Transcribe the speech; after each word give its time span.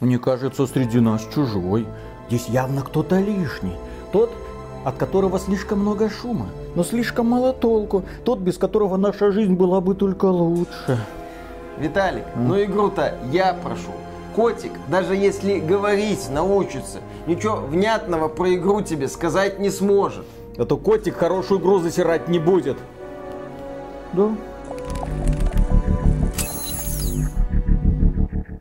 Мне 0.00 0.18
кажется, 0.18 0.66
среди 0.66 0.98
нас 0.98 1.24
чужой. 1.32 1.86
Здесь 2.26 2.48
явно 2.48 2.82
кто-то 2.82 3.20
лишний. 3.20 3.76
Тот, 4.10 4.28
от 4.84 4.96
которого 4.96 5.38
слишком 5.38 5.78
много 5.78 6.10
шума, 6.10 6.48
но 6.74 6.82
слишком 6.82 7.28
мало 7.28 7.52
толку. 7.52 8.02
Тот, 8.24 8.40
без 8.40 8.58
которого 8.58 8.96
наша 8.96 9.30
жизнь 9.30 9.54
была 9.54 9.80
бы 9.80 9.94
только 9.94 10.24
лучше. 10.24 10.98
Виталик, 11.78 12.24
ну 12.34 12.60
игру-то 12.60 13.14
я 13.30 13.54
прошу. 13.54 13.92
Котик, 14.34 14.72
даже 14.88 15.14
если 15.14 15.60
говорить 15.60 16.28
научится, 16.28 16.98
ничего 17.28 17.58
внятного 17.58 18.26
про 18.26 18.52
игру 18.56 18.82
тебе 18.82 19.06
сказать 19.06 19.60
не 19.60 19.70
сможет. 19.70 20.24
А 20.58 20.64
то 20.64 20.76
котик 20.76 21.14
хорошую 21.14 21.60
игру 21.60 21.78
засирать 21.78 22.26
не 22.26 22.40
будет. 22.40 22.78
Да. 24.12 24.30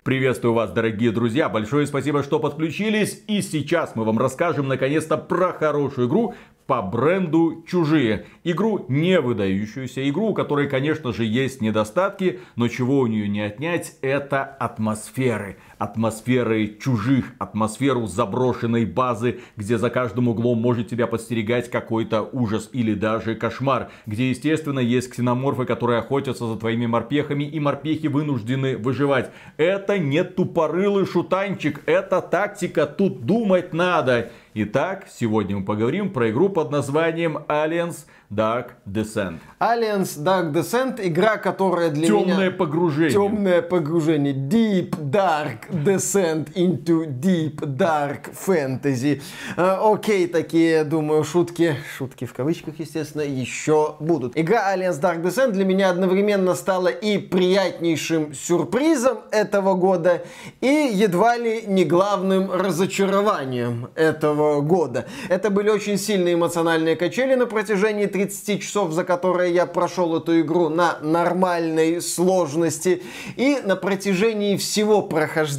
Приветствую 0.04 0.54
вас, 0.54 0.70
дорогие 0.70 1.12
друзья. 1.12 1.48
Большое 1.48 1.88
спасибо, 1.88 2.24
что 2.24 2.38
подключились. 2.38 3.24
И 3.30 3.42
сейчас 3.42 3.96
мы 3.96 4.04
вам 4.04 4.18
расскажем 4.18 4.68
наконец-то 4.68 5.16
про 5.18 5.54
хорошую 5.54 6.10
игру 6.10 6.34
по 6.68 6.82
бренду 6.82 7.64
«Чужие». 7.66 8.26
Игру 8.44 8.86
не 8.90 9.22
выдающуюся, 9.22 10.10
игру, 10.10 10.32
у 10.32 10.34
которой, 10.34 10.68
конечно 10.68 11.14
же, 11.14 11.24
есть 11.24 11.62
недостатки, 11.62 12.42
но 12.58 12.68
чего 12.68 13.00
у 13.00 13.08
нее 13.08 13.30
не 13.30 13.40
отнять, 13.40 13.96
это 14.02 14.44
атмосферы. 14.44 15.58
Атмосферы 15.84 16.78
чужих, 16.82 17.34
атмосферу 17.40 18.08
заброшенной 18.08 18.86
базы, 18.86 19.42
где 19.58 19.78
за 19.78 19.90
каждым 19.90 20.30
углом 20.30 20.62
может 20.62 20.88
тебя 20.88 21.08
подстерегать 21.08 21.70
какой-то 21.70 22.22
ужас 22.22 22.70
или 22.72 22.94
даже 22.94 23.36
кошмар. 23.36 23.90
Где, 24.06 24.30
естественно, 24.30 24.80
есть 24.80 25.10
ксеноморфы, 25.10 25.66
которые 25.66 26.00
охотятся 26.00 26.48
за 26.48 26.56
твоими 26.56 26.86
морпехами, 26.86 27.44
и 27.44 27.60
морпехи 27.60 28.08
вынуждены 28.08 28.78
выживать. 28.78 29.32
Это 29.58 30.00
не 30.00 30.24
тупорылый 30.24 31.06
шутанчик, 31.06 31.82
это 31.86 32.22
тактика, 32.22 32.86
тут 32.86 33.26
думать 33.26 33.74
надо. 33.74 34.32
Итак, 34.54 35.08
сегодня 35.10 35.58
мы 35.58 35.66
поговорим 35.66 36.14
про 36.14 36.30
игру 36.30 36.48
под 36.48 36.70
названием 36.70 37.40
Alliance 37.50 38.06
Dark 38.30 38.74
Descent. 38.86 39.40
Alliance 39.60 40.24
Dark 40.24 40.54
Descent, 40.54 41.00
игра, 41.02 41.38
которая 41.38 41.90
для 41.90 42.06
Темное 42.06 42.24
меня... 42.24 42.34
Темное 42.36 42.52
погружение. 42.52 43.12
Темное 43.12 43.62
погружение. 43.64 44.34
Deep 44.34 44.92
Dark 44.92 45.73
Descent 45.74 46.54
into 46.54 47.06
Deep 47.08 47.56
Dark 47.56 48.32
Fantasy. 48.34 49.22
Э, 49.58 49.78
окей, 49.82 50.28
такие, 50.28 50.84
думаю, 50.84 51.24
шутки, 51.24 51.76
шутки 51.98 52.26
в 52.26 52.34
кавычках, 52.34 52.76
естественно, 52.80 53.22
еще 53.22 53.96
будут. 54.00 54.38
Игра 54.38 54.76
Alliance 54.76 55.02
Dark 55.02 55.24
Descent 55.24 55.52
для 55.52 55.66
меня 55.66 55.90
одновременно 55.90 56.54
стала 56.54 56.90
и 56.90 57.18
приятнейшим 57.18 58.34
сюрпризом 58.34 59.20
этого 59.32 59.74
года, 59.74 60.24
и 60.62 60.92
едва 60.94 61.38
ли 61.38 61.64
не 61.66 61.86
главным 61.86 62.52
разочарованием 62.52 63.90
этого 63.96 64.62
года. 64.62 65.08
Это 65.30 65.50
были 65.50 65.70
очень 65.70 65.98
сильные 65.98 66.36
эмоциональные 66.36 66.96
качели 66.96 67.34
на 67.34 67.48
протяжении 67.48 68.06
30 68.06 68.62
часов, 68.62 68.92
за 68.92 69.04
которые 69.04 69.54
я 69.54 69.66
прошел 69.66 70.16
эту 70.16 70.40
игру 70.42 70.70
на 70.70 71.00
нормальной 71.02 72.02
сложности. 72.02 73.02
И 73.38 73.58
на 73.64 73.76
протяжении 73.76 74.58
всего 74.58 75.02
прохождения 75.02 75.53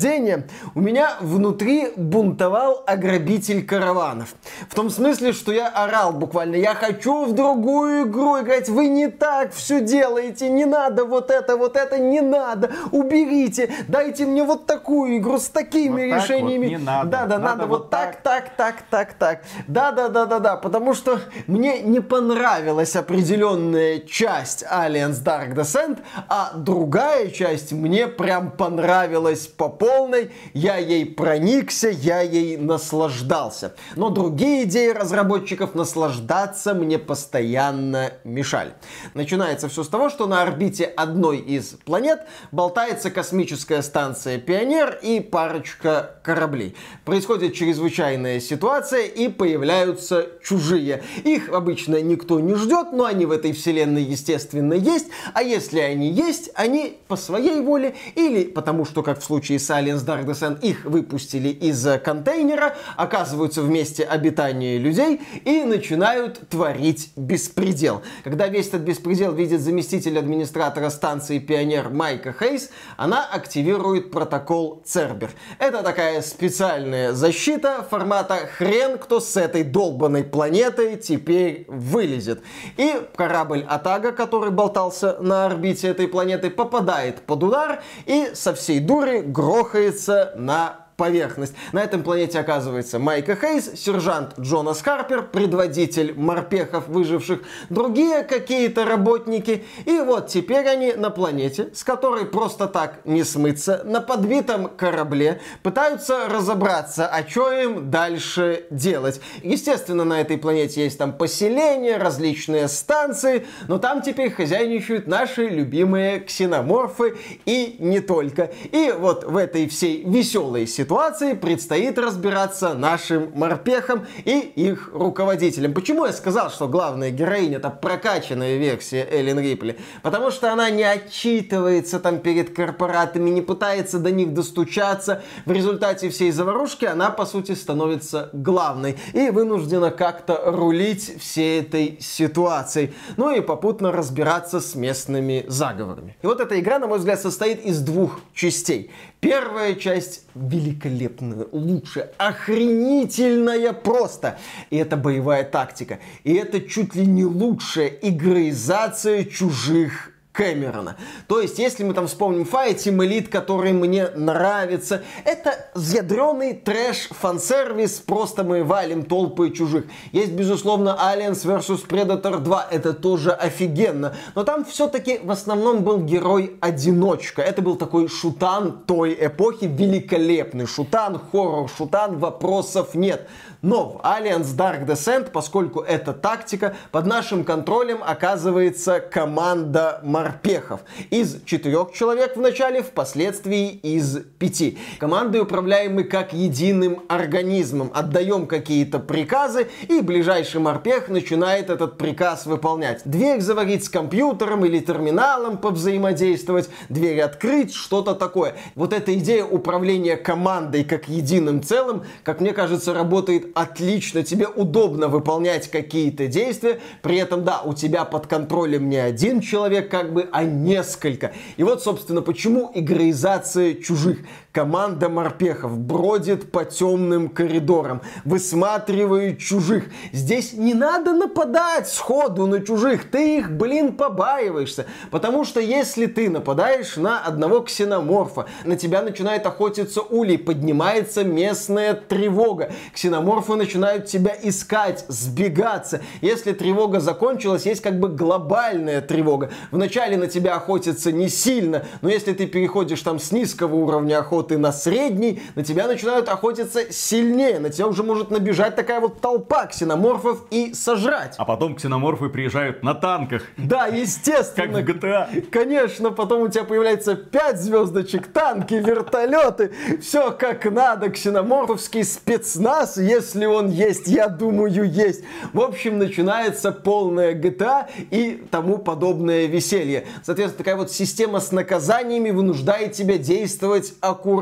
у 0.74 0.80
меня 0.80 1.16
внутри 1.20 1.92
бунтовал 1.96 2.82
ограбитель 2.86 3.64
караванов. 3.64 4.34
В 4.68 4.74
том 4.74 4.90
смысле, 4.90 5.32
что 5.32 5.52
я 5.52 5.68
орал 5.68 6.12
буквально, 6.12 6.56
я 6.56 6.74
хочу 6.74 7.24
в 7.26 7.32
другую 7.32 8.08
игру 8.08 8.40
играть, 8.40 8.68
вы 8.68 8.88
не 8.88 9.08
так 9.08 9.52
все 9.52 9.80
делаете, 9.80 10.48
не 10.48 10.64
надо 10.64 11.04
вот 11.04 11.30
это, 11.30 11.56
вот 11.56 11.76
это 11.76 11.98
не 11.98 12.20
надо, 12.20 12.70
уберите, 12.92 13.70
дайте 13.88 14.26
мне 14.26 14.44
вот 14.44 14.66
такую 14.66 15.18
игру 15.18 15.38
с 15.38 15.48
такими 15.48 16.10
вот 16.10 16.16
решениями. 16.16 16.64
Вот 16.64 16.70
не 16.70 16.78
надо. 16.78 17.10
Да, 17.10 17.26
да, 17.26 17.38
надо, 17.38 17.56
надо 17.56 17.66
вот 17.66 17.90
так, 17.90 18.22
так, 18.22 18.56
так, 18.56 18.82
так, 18.90 19.14
так. 19.14 19.42
Да, 19.66 19.92
да, 19.92 20.08
да, 20.08 20.26
да, 20.26 20.38
да, 20.38 20.56
потому 20.56 20.94
что 20.94 21.20
мне 21.46 21.80
не 21.80 22.00
понравилась 22.00 22.96
определенная 22.96 24.00
часть 24.00 24.64
Alliance 24.64 25.22
Dark 25.22 25.54
Descent, 25.54 25.98
а 26.28 26.52
другая 26.54 27.28
часть 27.30 27.72
мне 27.72 28.06
прям 28.06 28.50
понравилась 28.50 29.46
по 29.46 29.68
полной. 29.84 30.30
Я 30.54 30.78
ей 30.78 31.04
проникся, 31.04 31.90
я 31.90 32.22
ей 32.22 32.56
наслаждался. 32.56 33.74
Но 33.96 34.08
другие 34.08 34.64
идеи 34.64 34.88
разработчиков 34.88 35.74
наслаждаться 35.74 36.72
мне 36.72 36.98
постоянно 36.98 38.14
мешали. 38.24 38.72
Начинается 39.12 39.68
все 39.68 39.84
с 39.84 39.88
того, 39.88 40.08
что 40.08 40.26
на 40.26 40.40
орбите 40.40 40.84
одной 40.84 41.36
из 41.36 41.76
планет 41.84 42.20
болтается 42.50 43.10
космическая 43.10 43.82
станция 43.82 44.38
Пионер 44.38 44.98
и 45.02 45.20
парочка 45.20 46.16
кораблей. 46.22 46.74
Происходит 47.04 47.52
чрезвычайная 47.52 48.40
ситуация 48.40 49.02
и 49.02 49.28
появляются 49.28 50.28
чужие. 50.42 51.02
Их 51.24 51.50
обычно 51.50 52.00
никто 52.00 52.40
не 52.40 52.54
ждет, 52.54 52.92
но 52.92 53.04
они 53.04 53.26
в 53.26 53.32
этой 53.32 53.52
вселенной, 53.52 54.02
естественно, 54.02 54.72
есть. 54.72 55.08
А 55.34 55.42
если 55.42 55.80
они 55.80 56.10
есть, 56.10 56.50
они 56.54 56.96
по 57.06 57.16
своей 57.16 57.60
воле 57.60 57.94
или 58.14 58.44
потому 58.44 58.86
что, 58.86 59.02
как 59.02 59.20
в 59.20 59.24
случае 59.24 59.58
с 59.58 59.73
Aliens 59.78 60.04
Dark 60.04 60.24
Descent, 60.24 60.60
их 60.60 60.84
выпустили 60.84 61.48
из 61.48 61.86
контейнера, 62.02 62.76
оказываются 62.96 63.62
в 63.62 63.68
месте 63.68 64.04
обитания 64.04 64.78
людей 64.78 65.20
и 65.44 65.64
начинают 65.64 66.48
творить 66.48 67.12
беспредел. 67.16 68.02
Когда 68.22 68.48
весь 68.48 68.68
этот 68.68 68.82
беспредел 68.82 69.32
видит 69.32 69.60
заместитель 69.60 70.18
администратора 70.18 70.90
станции 70.90 71.38
Пионер 71.38 71.90
Майка 71.90 72.32
Хейс, 72.32 72.70
она 72.96 73.24
активирует 73.24 74.10
протокол 74.10 74.82
Цербер. 74.84 75.30
Это 75.58 75.82
такая 75.82 76.22
специальная 76.22 77.12
защита 77.12 77.86
формата 77.88 78.48
хрен 78.58 78.98
кто 78.98 79.20
с 79.20 79.36
этой 79.36 79.64
долбанной 79.64 80.24
планетой 80.24 80.96
теперь 80.96 81.64
вылезет. 81.68 82.42
И 82.76 83.00
корабль 83.16 83.64
Атага, 83.68 84.12
который 84.12 84.50
болтался 84.50 85.16
на 85.20 85.46
орбите 85.46 85.88
этой 85.88 86.08
планеты, 86.08 86.50
попадает 86.50 87.22
под 87.22 87.42
удар 87.42 87.82
и 88.06 88.30
со 88.34 88.54
всей 88.54 88.80
дури 88.80 89.20
грохается 89.64 90.32
на 90.36 90.83
поверхность. 90.96 91.54
На 91.72 91.82
этом 91.82 92.02
планете 92.02 92.38
оказывается 92.38 92.98
Майка 92.98 93.36
Хейс, 93.36 93.72
сержант 93.74 94.38
Джонас 94.38 94.82
Харпер, 94.82 95.22
предводитель 95.22 96.14
морпехов 96.16 96.88
выживших, 96.88 97.40
другие 97.68 98.22
какие-то 98.22 98.84
работники. 98.84 99.64
И 99.84 99.98
вот 100.00 100.28
теперь 100.28 100.66
они 100.68 100.92
на 100.92 101.10
планете, 101.10 101.70
с 101.74 101.82
которой 101.82 102.26
просто 102.26 102.68
так 102.68 103.00
не 103.04 103.24
смыться, 103.24 103.82
на 103.84 104.00
подбитом 104.00 104.68
корабле, 104.68 105.40
пытаются 105.62 106.28
разобраться, 106.28 107.06
а 107.06 107.28
что 107.28 107.50
им 107.52 107.90
дальше 107.90 108.66
делать. 108.70 109.20
Естественно, 109.42 110.04
на 110.04 110.20
этой 110.20 110.38
планете 110.38 110.84
есть 110.84 110.98
там 110.98 111.12
поселения, 111.12 111.96
различные 111.96 112.68
станции, 112.68 113.46
но 113.68 113.78
там 113.78 114.02
теперь 114.02 114.30
хозяйничают 114.30 115.06
наши 115.06 115.48
любимые 115.48 116.20
ксеноморфы 116.20 117.16
и 117.46 117.76
не 117.78 118.00
только. 118.00 118.52
И 118.70 118.94
вот 118.96 119.24
в 119.24 119.36
этой 119.36 119.68
всей 119.68 120.04
веселой 120.04 120.66
ситуации 120.66 120.83
ситуации 120.84 121.32
предстоит 121.32 121.98
разбираться 121.98 122.74
нашим 122.74 123.32
морпехам 123.34 124.06
и 124.26 124.38
их 124.38 124.90
руководителям. 124.92 125.72
Почему 125.72 126.04
я 126.04 126.12
сказал, 126.12 126.50
что 126.50 126.68
главная 126.68 127.10
героиня 127.10 127.56
это 127.56 127.70
прокачанная 127.70 128.58
версия 128.58 129.08
Эллен 129.10 129.40
Рипли? 129.40 129.78
Потому 130.02 130.30
что 130.30 130.52
она 130.52 130.68
не 130.68 130.82
отчитывается 130.82 132.00
там 132.00 132.18
перед 132.18 132.54
корпоратами, 132.54 133.30
не 133.30 133.40
пытается 133.40 133.98
до 133.98 134.10
них 134.10 134.34
достучаться. 134.34 135.22
В 135.46 135.52
результате 135.52 136.10
всей 136.10 136.30
заварушки 136.30 136.84
она, 136.84 137.08
по 137.08 137.24
сути, 137.24 137.52
становится 137.52 138.28
главной 138.34 138.98
и 139.14 139.30
вынуждена 139.30 139.90
как-то 139.90 140.38
рулить 140.44 141.18
всей 141.18 141.62
этой 141.62 141.96
ситуацией. 141.98 142.92
Ну 143.16 143.34
и 143.34 143.40
попутно 143.40 143.90
разбираться 143.90 144.60
с 144.60 144.74
местными 144.74 145.46
заговорами. 145.48 146.18
И 146.20 146.26
вот 146.26 146.40
эта 146.40 146.60
игра, 146.60 146.78
на 146.78 146.88
мой 146.88 146.98
взгляд, 146.98 147.22
состоит 147.22 147.64
из 147.64 147.80
двух 147.80 148.20
частей. 148.34 148.90
Первая 149.24 149.74
часть 149.74 150.26
великолепная, 150.34 151.46
лучшая, 151.50 152.12
охренительная 152.18 153.72
просто. 153.72 154.38
И 154.68 154.76
это 154.76 154.98
боевая 154.98 155.44
тактика. 155.44 155.98
И 156.24 156.34
это 156.34 156.60
чуть 156.60 156.94
ли 156.94 157.06
не 157.06 157.24
лучшая 157.24 157.88
игроизация 157.88 159.24
чужих 159.24 160.13
Кэмерона. 160.34 160.96
То 161.28 161.40
есть, 161.40 161.60
если 161.60 161.84
мы 161.84 161.94
там 161.94 162.08
вспомним 162.08 162.42
Team 162.42 162.96
Elite, 162.96 163.28
который 163.28 163.72
мне 163.72 164.08
нравится, 164.16 165.02
это 165.24 165.70
ядреный 165.76 166.54
трэш, 166.54 167.08
фан-сервис, 167.10 168.00
просто 168.00 168.42
мы 168.42 168.64
валим 168.64 169.04
толпы 169.04 169.50
чужих. 169.50 169.84
Есть, 170.10 170.32
безусловно, 170.32 170.98
Aliens 171.00 171.46
vs 171.46 171.86
Predator 171.86 172.40
2, 172.40 172.66
это 172.72 172.92
тоже 172.94 173.30
офигенно. 173.30 174.16
Но 174.34 174.42
там 174.42 174.64
все-таки 174.64 175.20
в 175.22 175.30
основном 175.30 175.84
был 175.84 175.98
герой-одиночка. 175.98 177.40
Это 177.40 177.62
был 177.62 177.76
такой 177.76 178.08
шутан 178.08 178.82
той 178.86 179.16
эпохи, 179.20 179.66
великолепный 179.66 180.66
шутан, 180.66 181.20
хоррор-шутан, 181.30 182.18
вопросов 182.18 182.94
нет. 182.94 183.28
Но 183.64 183.88
в 183.88 184.06
Alliance 184.06 184.54
Dark 184.54 184.84
Descent, 184.84 185.30
поскольку 185.32 185.80
это 185.80 186.12
тактика, 186.12 186.76
под 186.90 187.06
нашим 187.06 187.44
контролем 187.44 188.00
оказывается 188.04 189.00
команда 189.00 190.00
морпехов. 190.02 190.80
Из 191.08 191.42
четырех 191.46 191.90
человек 191.94 192.36
в 192.36 192.40
начале, 192.40 192.82
впоследствии 192.82 193.70
из 193.70 194.18
пяти. 194.38 194.76
Командой 194.98 195.40
управляем 195.40 195.94
мы 195.94 196.04
как 196.04 196.34
единым 196.34 197.04
организмом. 197.08 197.90
Отдаем 197.94 198.46
какие-то 198.46 198.98
приказы, 198.98 199.68
и 199.88 200.02
ближайший 200.02 200.60
морпех 200.60 201.08
начинает 201.08 201.70
этот 201.70 201.96
приказ 201.96 202.44
выполнять. 202.44 203.00
Дверь 203.06 203.40
заварить 203.40 203.86
с 203.86 203.88
компьютером 203.88 204.66
или 204.66 204.78
терминалом 204.80 205.56
повзаимодействовать, 205.56 206.68
дверь 206.90 207.22
открыть, 207.22 207.72
что-то 207.72 208.14
такое. 208.14 208.56
Вот 208.74 208.92
эта 208.92 209.14
идея 209.14 209.46
управления 209.46 210.18
командой 210.18 210.84
как 210.84 211.08
единым 211.08 211.62
целым, 211.62 212.02
как 212.24 212.42
мне 212.42 212.52
кажется, 212.52 212.92
работает 212.92 213.53
отлично. 213.54 214.22
Тебе 214.22 214.46
удобно 214.48 215.08
выполнять 215.08 215.70
какие-то 215.70 216.26
действия, 216.26 216.80
при 217.02 217.16
этом, 217.16 217.44
да, 217.44 217.62
у 217.62 217.74
тебя 217.74 218.04
под 218.04 218.26
контролем 218.26 218.88
не 218.88 218.96
один 218.96 219.40
человек, 219.40 219.90
как 219.90 220.12
бы, 220.12 220.28
а 220.32 220.44
несколько. 220.44 221.32
И 221.56 221.62
вот, 221.62 221.82
собственно, 221.82 222.22
почему 222.22 222.70
игроизация 222.74 223.74
чужих. 223.74 224.18
Команда 224.54 225.08
морпехов 225.08 225.76
бродит 225.76 226.52
по 226.52 226.64
темным 226.64 227.28
коридорам, 227.28 228.02
высматривает 228.24 229.40
чужих. 229.40 229.86
Здесь 230.12 230.52
не 230.52 230.74
надо 230.74 231.12
нападать 231.12 231.88
сходу 231.88 232.46
на 232.46 232.60
чужих, 232.60 233.10
ты 233.10 233.38
их, 233.38 233.50
блин, 233.50 233.96
побаиваешься. 233.96 234.86
Потому 235.10 235.44
что 235.44 235.58
если 235.58 236.06
ты 236.06 236.30
нападаешь 236.30 236.96
на 236.96 237.18
одного 237.18 237.62
ксеноморфа, 237.62 238.46
на 238.64 238.76
тебя 238.76 239.02
начинает 239.02 239.44
охотиться 239.44 240.02
улей, 240.02 240.38
поднимается 240.38 241.24
местная 241.24 241.94
тревога. 241.94 242.70
Ксеноморфы 242.92 243.56
начинают 243.56 244.06
тебя 244.06 244.36
искать, 244.40 245.04
сбегаться. 245.08 246.00
Если 246.20 246.52
тревога 246.52 247.00
закончилась, 247.00 247.66
есть 247.66 247.82
как 247.82 247.98
бы 247.98 248.08
глобальная 248.08 249.00
тревога. 249.00 249.50
Вначале 249.72 250.16
на 250.16 250.28
тебя 250.28 250.54
охотятся 250.54 251.10
не 251.10 251.28
сильно, 251.28 251.84
но 252.02 252.08
если 252.08 252.34
ты 252.34 252.46
переходишь 252.46 253.02
там 253.02 253.18
с 253.18 253.32
низкого 253.32 253.74
уровня 253.74 254.20
охоты 254.20 254.43
на 254.52 254.72
средний, 254.72 255.42
на 255.54 255.64
тебя 255.64 255.86
начинают 255.86 256.28
охотиться 256.28 256.92
сильнее. 256.92 257.58
На 257.58 257.70
тебя 257.70 257.86
уже 257.86 258.02
может 258.02 258.30
набежать 258.30 258.76
такая 258.76 259.00
вот 259.00 259.20
толпа 259.20 259.66
ксеноморфов 259.66 260.44
и 260.50 260.74
сожрать. 260.74 261.34
А 261.38 261.44
потом 261.44 261.74
ксеноморфы 261.74 262.28
приезжают 262.28 262.82
на 262.82 262.94
танках. 262.94 263.42
Да, 263.56 263.86
естественно. 263.86 264.82
Как 264.82 264.86
в 264.86 265.04
GTA. 265.04 265.42
Конечно, 265.50 266.10
потом 266.10 266.42
у 266.42 266.48
тебя 266.48 266.64
появляется 266.64 267.14
5 267.14 267.58
звездочек, 267.58 268.26
танки, 268.28 268.74
вертолеты, 268.74 269.72
все 270.00 270.30
как 270.30 270.64
надо, 270.66 271.10
ксеноморфовский 271.10 272.04
спецназ, 272.04 272.96
если 272.96 273.46
он 273.46 273.68
есть, 273.70 274.06
я 274.06 274.28
думаю, 274.28 274.84
есть. 274.90 275.24
В 275.52 275.60
общем, 275.60 275.98
начинается 275.98 276.72
полная 276.72 277.34
GTA 277.34 277.86
и 278.10 278.44
тому 278.50 278.78
подобное 278.78 279.46
веселье. 279.46 280.06
Соответственно, 280.22 280.58
такая 280.58 280.76
вот 280.76 280.90
система 280.90 281.40
с 281.40 281.52
наказаниями 281.52 282.30
вынуждает 282.30 282.92
тебя 282.92 283.18
действовать 283.18 283.94
аккуратно, 284.00 284.33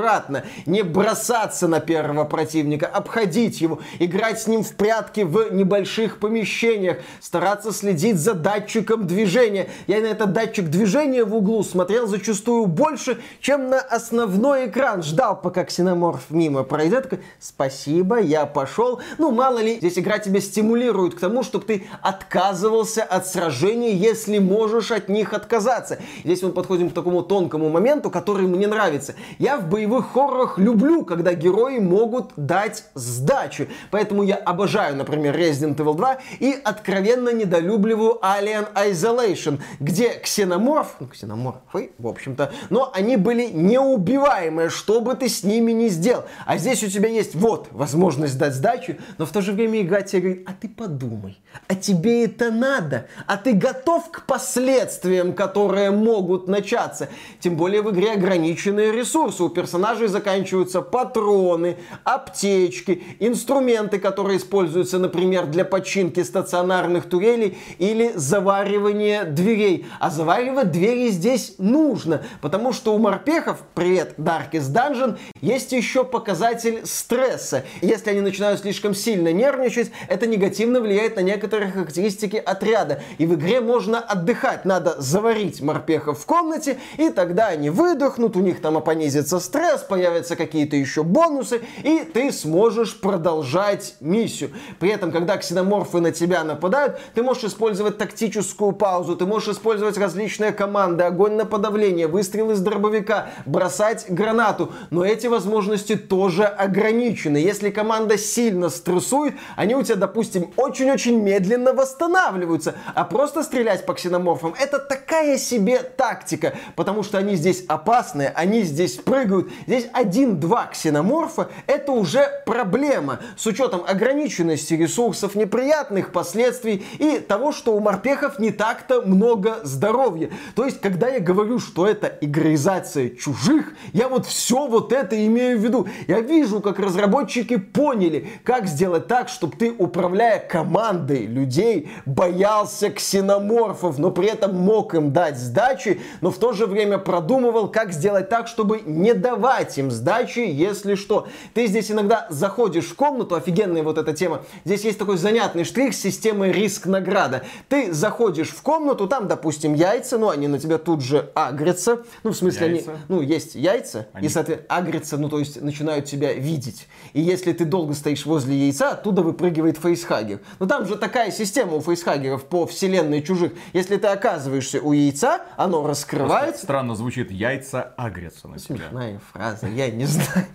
не 0.66 0.82
бросаться 0.82 1.68
на 1.68 1.80
первого 1.80 2.24
противника, 2.24 2.86
обходить 2.86 3.60
его, 3.60 3.80
играть 3.98 4.40
с 4.40 4.46
ним 4.46 4.62
в 4.62 4.74
прятки 4.74 5.20
в 5.20 5.52
небольших 5.52 6.18
помещениях, 6.18 6.98
стараться 7.20 7.72
следить 7.72 8.18
за 8.18 8.34
датчиком 8.34 9.06
движения. 9.06 9.68
Я 9.86 10.00
на 10.00 10.06
этот 10.06 10.32
датчик 10.32 10.66
движения 10.66 11.24
в 11.24 11.34
углу 11.34 11.62
смотрел 11.62 12.06
зачастую 12.06 12.66
больше, 12.66 13.20
чем 13.40 13.68
на 13.68 13.80
основной 13.80 14.66
экран. 14.66 15.02
Ждал, 15.02 15.40
пока 15.40 15.64
ксеноморф 15.64 16.30
мимо 16.30 16.62
пройдет. 16.62 17.20
Спасибо, 17.40 18.20
я 18.20 18.46
пошел. 18.46 19.00
Ну, 19.18 19.30
мало 19.30 19.58
ли, 19.58 19.76
здесь 19.76 19.98
игра 19.98 20.18
тебя 20.18 20.40
стимулирует 20.40 21.14
к 21.14 21.20
тому, 21.20 21.42
чтобы 21.42 21.64
ты 21.64 21.86
отказывался 22.00 23.02
от 23.02 23.26
сражений, 23.26 23.92
если 23.92 24.38
можешь 24.38 24.90
от 24.90 25.08
них 25.08 25.32
отказаться. 25.32 25.98
Здесь 26.24 26.42
мы 26.42 26.50
подходим 26.50 26.90
к 26.90 26.94
такому 26.94 27.22
тонкому 27.22 27.68
моменту, 27.68 28.10
который 28.10 28.46
мне 28.46 28.66
нравится. 28.66 29.14
Я 29.38 29.58
в 29.58 29.68
боевых 29.68 29.81
хоррорах 29.86 30.58
люблю, 30.58 31.04
когда 31.04 31.34
герои 31.34 31.78
могут 31.78 32.32
дать 32.36 32.84
сдачу. 32.94 33.66
Поэтому 33.90 34.22
я 34.22 34.36
обожаю, 34.36 34.96
например, 34.96 35.36
Resident 35.36 35.76
Evil 35.76 35.94
2 35.94 36.18
и 36.40 36.56
откровенно 36.64 37.32
недолюбливаю 37.32 38.18
Alien 38.22 38.68
Isolation, 38.74 39.60
где 39.80 40.10
ксеноморф, 40.10 40.96
ну, 41.00 41.08
ксеноморфы, 41.08 41.92
в 41.98 42.06
общем-то, 42.06 42.52
но 42.70 42.90
они 42.94 43.16
были 43.16 43.46
неубиваемые, 43.46 44.70
что 44.70 45.00
бы 45.00 45.14
ты 45.14 45.28
с 45.28 45.42
ними 45.42 45.72
ни 45.72 45.88
сделал. 45.88 46.24
А 46.46 46.58
здесь 46.58 46.82
у 46.82 46.88
тебя 46.88 47.08
есть 47.08 47.34
вот 47.34 47.68
возможность 47.70 48.38
дать 48.38 48.54
сдачу, 48.54 48.96
но 49.18 49.26
в 49.26 49.30
то 49.30 49.40
же 49.40 49.52
время 49.52 49.80
игра 49.82 50.02
тебе 50.02 50.22
говорит, 50.22 50.48
а 50.48 50.52
ты 50.52 50.68
подумай, 50.68 51.40
а 51.68 51.74
тебе 51.74 52.24
это 52.24 52.50
надо? 52.50 53.06
А 53.26 53.36
ты 53.36 53.52
готов 53.52 54.10
к 54.10 54.26
последствиям, 54.26 55.32
которые 55.32 55.90
могут 55.90 56.48
начаться? 56.48 57.08
Тем 57.40 57.56
более 57.56 57.82
в 57.82 57.90
игре 57.90 58.12
ограниченные 58.12 58.92
ресурсы. 58.92 59.42
У 59.42 59.48
персонажей 59.72 60.08
заканчиваются 60.08 60.82
патроны, 60.82 61.78
аптечки, 62.04 63.02
инструменты, 63.20 63.98
которые 63.98 64.36
используются, 64.36 64.98
например, 64.98 65.46
для 65.46 65.64
починки 65.64 66.22
стационарных 66.22 67.08
турелей 67.08 67.56
или 67.78 68.12
заваривания 68.14 69.24
дверей. 69.24 69.86
А 69.98 70.10
заваривать 70.10 70.72
двери 70.72 71.08
здесь 71.08 71.54
нужно, 71.56 72.22
потому 72.42 72.74
что 72.74 72.94
у 72.94 72.98
морпехов, 72.98 73.62
привет, 73.74 74.16
Darkest 74.18 74.74
Dungeon, 74.74 75.16
есть 75.40 75.72
еще 75.72 76.04
показатель 76.04 76.82
стресса. 76.84 77.64
Если 77.80 78.10
они 78.10 78.20
начинают 78.20 78.60
слишком 78.60 78.94
сильно 78.94 79.32
нервничать, 79.32 79.90
это 80.08 80.26
негативно 80.26 80.82
влияет 80.82 81.16
на 81.16 81.20
некоторые 81.20 81.72
характеристики 81.72 82.36
отряда. 82.36 83.02
И 83.16 83.24
в 83.24 83.36
игре 83.36 83.62
можно 83.62 84.00
отдыхать. 84.00 84.66
Надо 84.66 85.00
заварить 85.00 85.62
морпехов 85.62 86.20
в 86.20 86.26
комнате, 86.26 86.78
и 86.98 87.08
тогда 87.08 87.46
они 87.46 87.70
выдохнут, 87.70 88.36
у 88.36 88.40
них 88.40 88.60
там 88.60 88.82
понизится 88.82 89.40
стресс, 89.40 89.61
появятся 89.88 90.36
какие-то 90.36 90.76
еще 90.76 91.02
бонусы, 91.02 91.62
и 91.82 92.00
ты 92.00 92.32
сможешь 92.32 93.00
продолжать 93.00 93.94
миссию. 94.00 94.50
При 94.78 94.90
этом, 94.90 95.12
когда 95.12 95.36
ксеноморфы 95.36 96.00
на 96.00 96.12
тебя 96.12 96.44
нападают, 96.44 97.00
ты 97.14 97.22
можешь 97.22 97.44
использовать 97.44 97.98
тактическую 97.98 98.72
паузу, 98.72 99.16
ты 99.16 99.26
можешь 99.26 99.54
использовать 99.56 99.96
различные 99.98 100.52
команды, 100.52 101.04
огонь 101.04 101.34
на 101.34 101.44
подавление, 101.44 102.06
выстрел 102.06 102.50
из 102.50 102.60
дробовика, 102.60 103.28
бросать 103.46 104.06
гранату. 104.08 104.72
Но 104.90 105.04
эти 105.04 105.26
возможности 105.26 105.96
тоже 105.96 106.44
ограничены. 106.44 107.36
Если 107.36 107.70
команда 107.70 108.18
сильно 108.18 108.68
стрессует, 108.68 109.34
они 109.56 109.74
у 109.74 109.82
тебя, 109.82 109.96
допустим, 109.96 110.52
очень-очень 110.56 111.20
медленно 111.20 111.72
восстанавливаются. 111.72 112.74
А 112.94 113.04
просто 113.04 113.42
стрелять 113.42 113.86
по 113.86 113.94
ксеноморфам 113.94 114.54
это 114.58 114.78
такая 114.78 115.38
себе 115.38 115.78
тактика, 115.78 116.54
потому 116.76 117.02
что 117.02 117.18
они 117.18 117.36
здесь 117.36 117.64
опасные, 117.68 118.30
они 118.30 118.62
здесь 118.62 118.96
прыгают. 118.96 119.41
Здесь 119.66 119.88
один-два 119.92 120.66
ксеноморфа 120.66 121.48
это 121.66 121.92
уже 121.92 122.26
проблема. 122.46 123.20
С 123.36 123.46
учетом 123.46 123.82
ограниченности 123.86 124.74
ресурсов, 124.74 125.34
неприятных 125.34 126.12
последствий 126.12 126.84
и 126.98 127.18
того, 127.18 127.52
что 127.52 127.74
у 127.74 127.80
морпехов 127.80 128.38
не 128.38 128.50
так-то 128.50 129.02
много 129.02 129.60
здоровья. 129.64 130.30
То 130.54 130.64
есть, 130.64 130.80
когда 130.80 131.08
я 131.08 131.20
говорю, 131.20 131.58
что 131.58 131.86
это 131.86 132.06
игроизация 132.20 133.10
чужих, 133.10 133.74
я 133.92 134.08
вот 134.08 134.26
все 134.26 134.66
вот 134.66 134.92
это 134.92 135.26
имею 135.26 135.58
в 135.58 135.62
виду. 135.62 135.88
Я 136.06 136.20
вижу, 136.20 136.60
как 136.60 136.78
разработчики 136.78 137.56
поняли, 137.56 138.28
как 138.44 138.66
сделать 138.66 139.06
так, 139.06 139.28
чтобы 139.28 139.56
ты, 139.56 139.70
управляя 139.70 140.38
командой 140.38 141.26
людей, 141.26 141.90
боялся 142.06 142.90
ксеноморфов, 142.90 143.98
но 143.98 144.10
при 144.10 144.28
этом 144.28 144.56
мог 144.56 144.94
им 144.94 145.12
дать 145.12 145.36
сдачи, 145.36 146.00
но 146.20 146.30
в 146.30 146.38
то 146.38 146.52
же 146.52 146.66
время 146.66 146.98
продумывал, 146.98 147.68
как 147.68 147.92
сделать 147.92 148.28
так, 148.28 148.46
чтобы 148.46 148.82
не 148.84 149.14
давать 149.14 149.31
им 149.78 149.90
сдачи, 149.90 150.40
если 150.40 150.94
что. 150.94 151.28
Ты 151.54 151.66
здесь 151.66 151.90
иногда 151.90 152.26
заходишь 152.30 152.86
в 152.86 152.94
комнату, 152.94 153.34
офигенная 153.34 153.82
вот 153.82 153.98
эта 153.98 154.12
тема, 154.12 154.42
здесь 154.64 154.84
есть 154.84 154.98
такой 154.98 155.16
занятный 155.16 155.64
штрих 155.64 155.94
с 155.94 156.00
системой 156.00 156.52
риск-награда. 156.52 157.44
Ты 157.68 157.92
заходишь 157.92 158.50
в 158.50 158.62
комнату, 158.62 159.06
там, 159.06 159.28
допустим, 159.28 159.74
яйца, 159.74 160.18
ну, 160.18 160.28
они 160.30 160.48
на 160.48 160.58
тебя 160.58 160.78
тут 160.78 161.02
же 161.02 161.30
агрятся, 161.34 162.02
ну, 162.22 162.30
в 162.32 162.36
смысле, 162.36 162.68
Яйца? 162.68 162.90
они, 162.90 163.00
ну, 163.08 163.20
есть 163.20 163.54
яйца, 163.54 164.08
Они- 164.12 164.26
и, 164.26 164.30
соответственно, 164.30 164.76
агрятся, 164.76 165.18
ну, 165.18 165.28
то 165.28 165.38
есть 165.38 165.60
начинают 165.60 166.06
тебя 166.06 166.32
видеть. 166.32 166.88
И 167.12 167.20
если 167.20 167.52
ты 167.52 167.64
долго 167.64 167.94
стоишь 167.94 168.26
возле 168.26 168.56
яйца, 168.56 168.90
оттуда 168.90 169.22
выпрыгивает 169.22 169.78
фейсхагер. 169.78 170.40
Но 170.58 170.66
там 170.66 170.86
же 170.86 170.96
такая 170.96 171.30
система 171.30 171.74
у 171.74 171.80
фейсхагеров 171.80 172.44
по 172.44 172.66
вселенной 172.66 173.22
чужих. 173.22 173.52
Если 173.72 173.96
ты 173.96 174.08
оказываешься 174.08 174.80
у 174.80 174.92
яйца, 174.92 175.42
оно 175.56 175.82
Просто 175.82 176.16
раскрывается. 176.16 176.62
Странно 176.64 176.94
звучит, 176.94 177.30
яйца 177.30 177.94
агрятся 177.96 178.48
на 178.48 178.58
тебя. 178.58 178.76
Смешная 178.76 179.20
фраза, 179.32 179.68
я 179.68 179.90
не 179.90 180.06
знаю. 180.06 180.46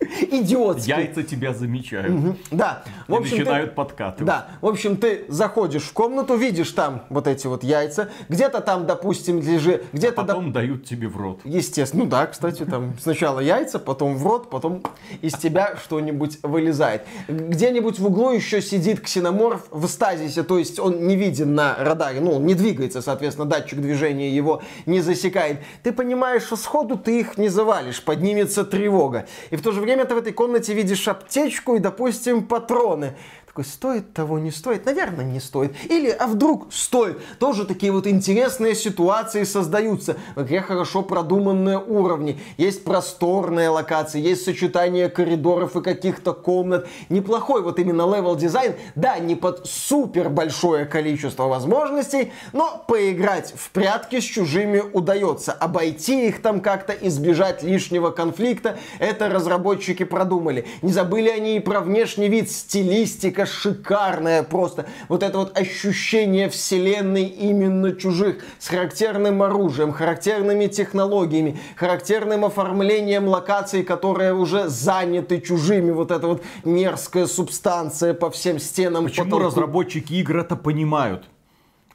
Идиотский. 0.00 0.90
Яйца 0.92 1.22
тебя 1.22 1.52
замечают. 1.54 2.36
Да. 2.50 2.82
В 3.08 3.14
И 3.14 3.16
общем, 3.16 3.30
ты- 3.30 3.38
начинают 3.44 3.74
подкатывать. 3.74 4.26
Да, 4.26 4.48
в 4.60 4.66
общем, 4.66 4.96
ты 4.96 5.24
заходишь 5.28 5.84
в 5.84 5.92
комнату, 5.92 6.36
видишь 6.36 6.70
там 6.72 7.02
вот 7.08 7.26
эти 7.26 7.46
вот 7.46 7.64
яйца, 7.64 8.10
где-то 8.28 8.60
там, 8.60 8.86
допустим, 8.86 9.40
лежи, 9.40 9.82
где-то... 9.92 10.22
доп- 10.22 10.26
Потом 10.26 10.52
дают 10.52 10.84
тебе 10.84 11.08
в 11.08 11.16
рот. 11.16 11.40
Естественно, 11.44 12.04
ну 12.04 12.10
да, 12.10 12.26
кстати, 12.26 12.64
там 12.64 12.94
сначала 13.00 13.40
яйца, 13.40 13.78
потом 13.78 14.16
в 14.16 14.24
рот, 14.26 14.50
потом 14.50 14.82
из 15.22 15.32
тебя 15.34 15.76
что-нибудь 15.82 16.38
вылезает. 16.42 17.02
Где-нибудь 17.28 17.98
в 17.98 18.06
углу 18.06 18.32
еще 18.32 18.60
сидит 18.60 19.00
ксеноморф 19.00 19.66
в 19.70 19.86
стазисе, 19.88 20.42
то 20.42 20.58
есть 20.58 20.78
он 20.78 21.06
не 21.06 21.16
виден 21.16 21.54
на 21.54 21.74
радаре, 21.78 22.20
ну, 22.20 22.32
он 22.36 22.46
не 22.46 22.54
двигается, 22.54 23.00
соответственно, 23.02 23.48
датчик 23.48 23.80
движения 23.80 24.28
его 24.30 24.62
не 24.84 25.00
засекает. 25.00 25.60
Ты 25.82 25.92
понимаешь, 25.92 26.42
что 26.42 26.56
сходу 26.56 26.96
ты 26.98 27.20
их 27.20 27.38
не 27.38 27.48
завалишь, 27.48 28.02
поднимется 28.02 28.64
тревога. 28.64 29.26
И 29.50 29.56
в 29.56 29.62
то 29.62 29.72
же 29.72 29.80
время 29.80 29.85
ты 30.04 30.14
в 30.14 30.18
этой 30.18 30.32
комнате 30.32 30.74
видишь 30.74 31.06
аптечку 31.08 31.76
и, 31.76 31.78
допустим, 31.78 32.46
патроны. 32.46 33.16
Такой, 33.56 33.72
стоит 33.72 34.12
того, 34.12 34.38
не 34.38 34.50
стоит? 34.50 34.84
Наверное, 34.84 35.24
не 35.24 35.40
стоит. 35.40 35.72
Или, 35.88 36.10
а 36.10 36.26
вдруг 36.26 36.70
стоит? 36.74 37.16
Тоже 37.38 37.64
такие 37.64 37.90
вот 37.90 38.06
интересные 38.06 38.74
ситуации 38.74 39.44
создаются. 39.44 40.18
В 40.34 40.42
игре 40.42 40.60
хорошо 40.60 41.00
продуманные 41.00 41.78
уровни. 41.78 42.38
Есть 42.58 42.84
просторные 42.84 43.70
локации, 43.70 44.20
есть 44.20 44.44
сочетание 44.44 45.08
коридоров 45.08 45.74
и 45.74 45.80
каких-то 45.80 46.34
комнат. 46.34 46.86
Неплохой 47.08 47.62
вот 47.62 47.78
именно 47.78 48.02
level 48.02 48.36
design. 48.36 48.74
Да, 48.94 49.18
не 49.18 49.36
под 49.36 49.66
супер 49.66 50.28
большое 50.28 50.84
количество 50.84 51.44
возможностей, 51.44 52.32
но 52.52 52.84
поиграть 52.86 53.54
в 53.56 53.70
прятки 53.70 54.20
с 54.20 54.24
чужими 54.24 54.82
удается. 54.92 55.52
Обойти 55.52 56.28
их 56.28 56.42
там 56.42 56.60
как-то, 56.60 56.92
избежать 56.92 57.62
лишнего 57.62 58.10
конфликта, 58.10 58.76
это 58.98 59.30
разработчики 59.30 60.04
продумали. 60.04 60.66
Не 60.82 60.92
забыли 60.92 61.30
они 61.30 61.56
и 61.56 61.60
про 61.60 61.80
внешний 61.80 62.28
вид, 62.28 62.50
стилистика 62.50 63.45
шикарная 63.46 64.42
просто. 64.42 64.86
Вот 65.08 65.22
это 65.22 65.38
вот 65.38 65.56
ощущение 65.56 66.48
вселенной 66.48 67.24
именно 67.24 67.92
чужих 67.92 68.44
с 68.58 68.68
характерным 68.68 69.42
оружием, 69.42 69.92
характерными 69.92 70.66
технологиями, 70.66 71.58
характерным 71.76 72.44
оформлением 72.44 73.28
локаций, 73.28 73.82
которые 73.82 74.34
уже 74.34 74.68
заняты 74.68 75.40
чужими. 75.40 75.90
Вот 75.90 76.10
эта 76.10 76.26
вот 76.26 76.42
мерзкая 76.64 77.26
субстанция 77.26 78.14
по 78.14 78.30
всем 78.30 78.58
стенам. 78.58 79.04
Почему 79.04 79.26
потолку. 79.26 79.46
разработчики 79.46 80.14
игр 80.14 80.38
это 80.38 80.56
понимают? 80.56 81.24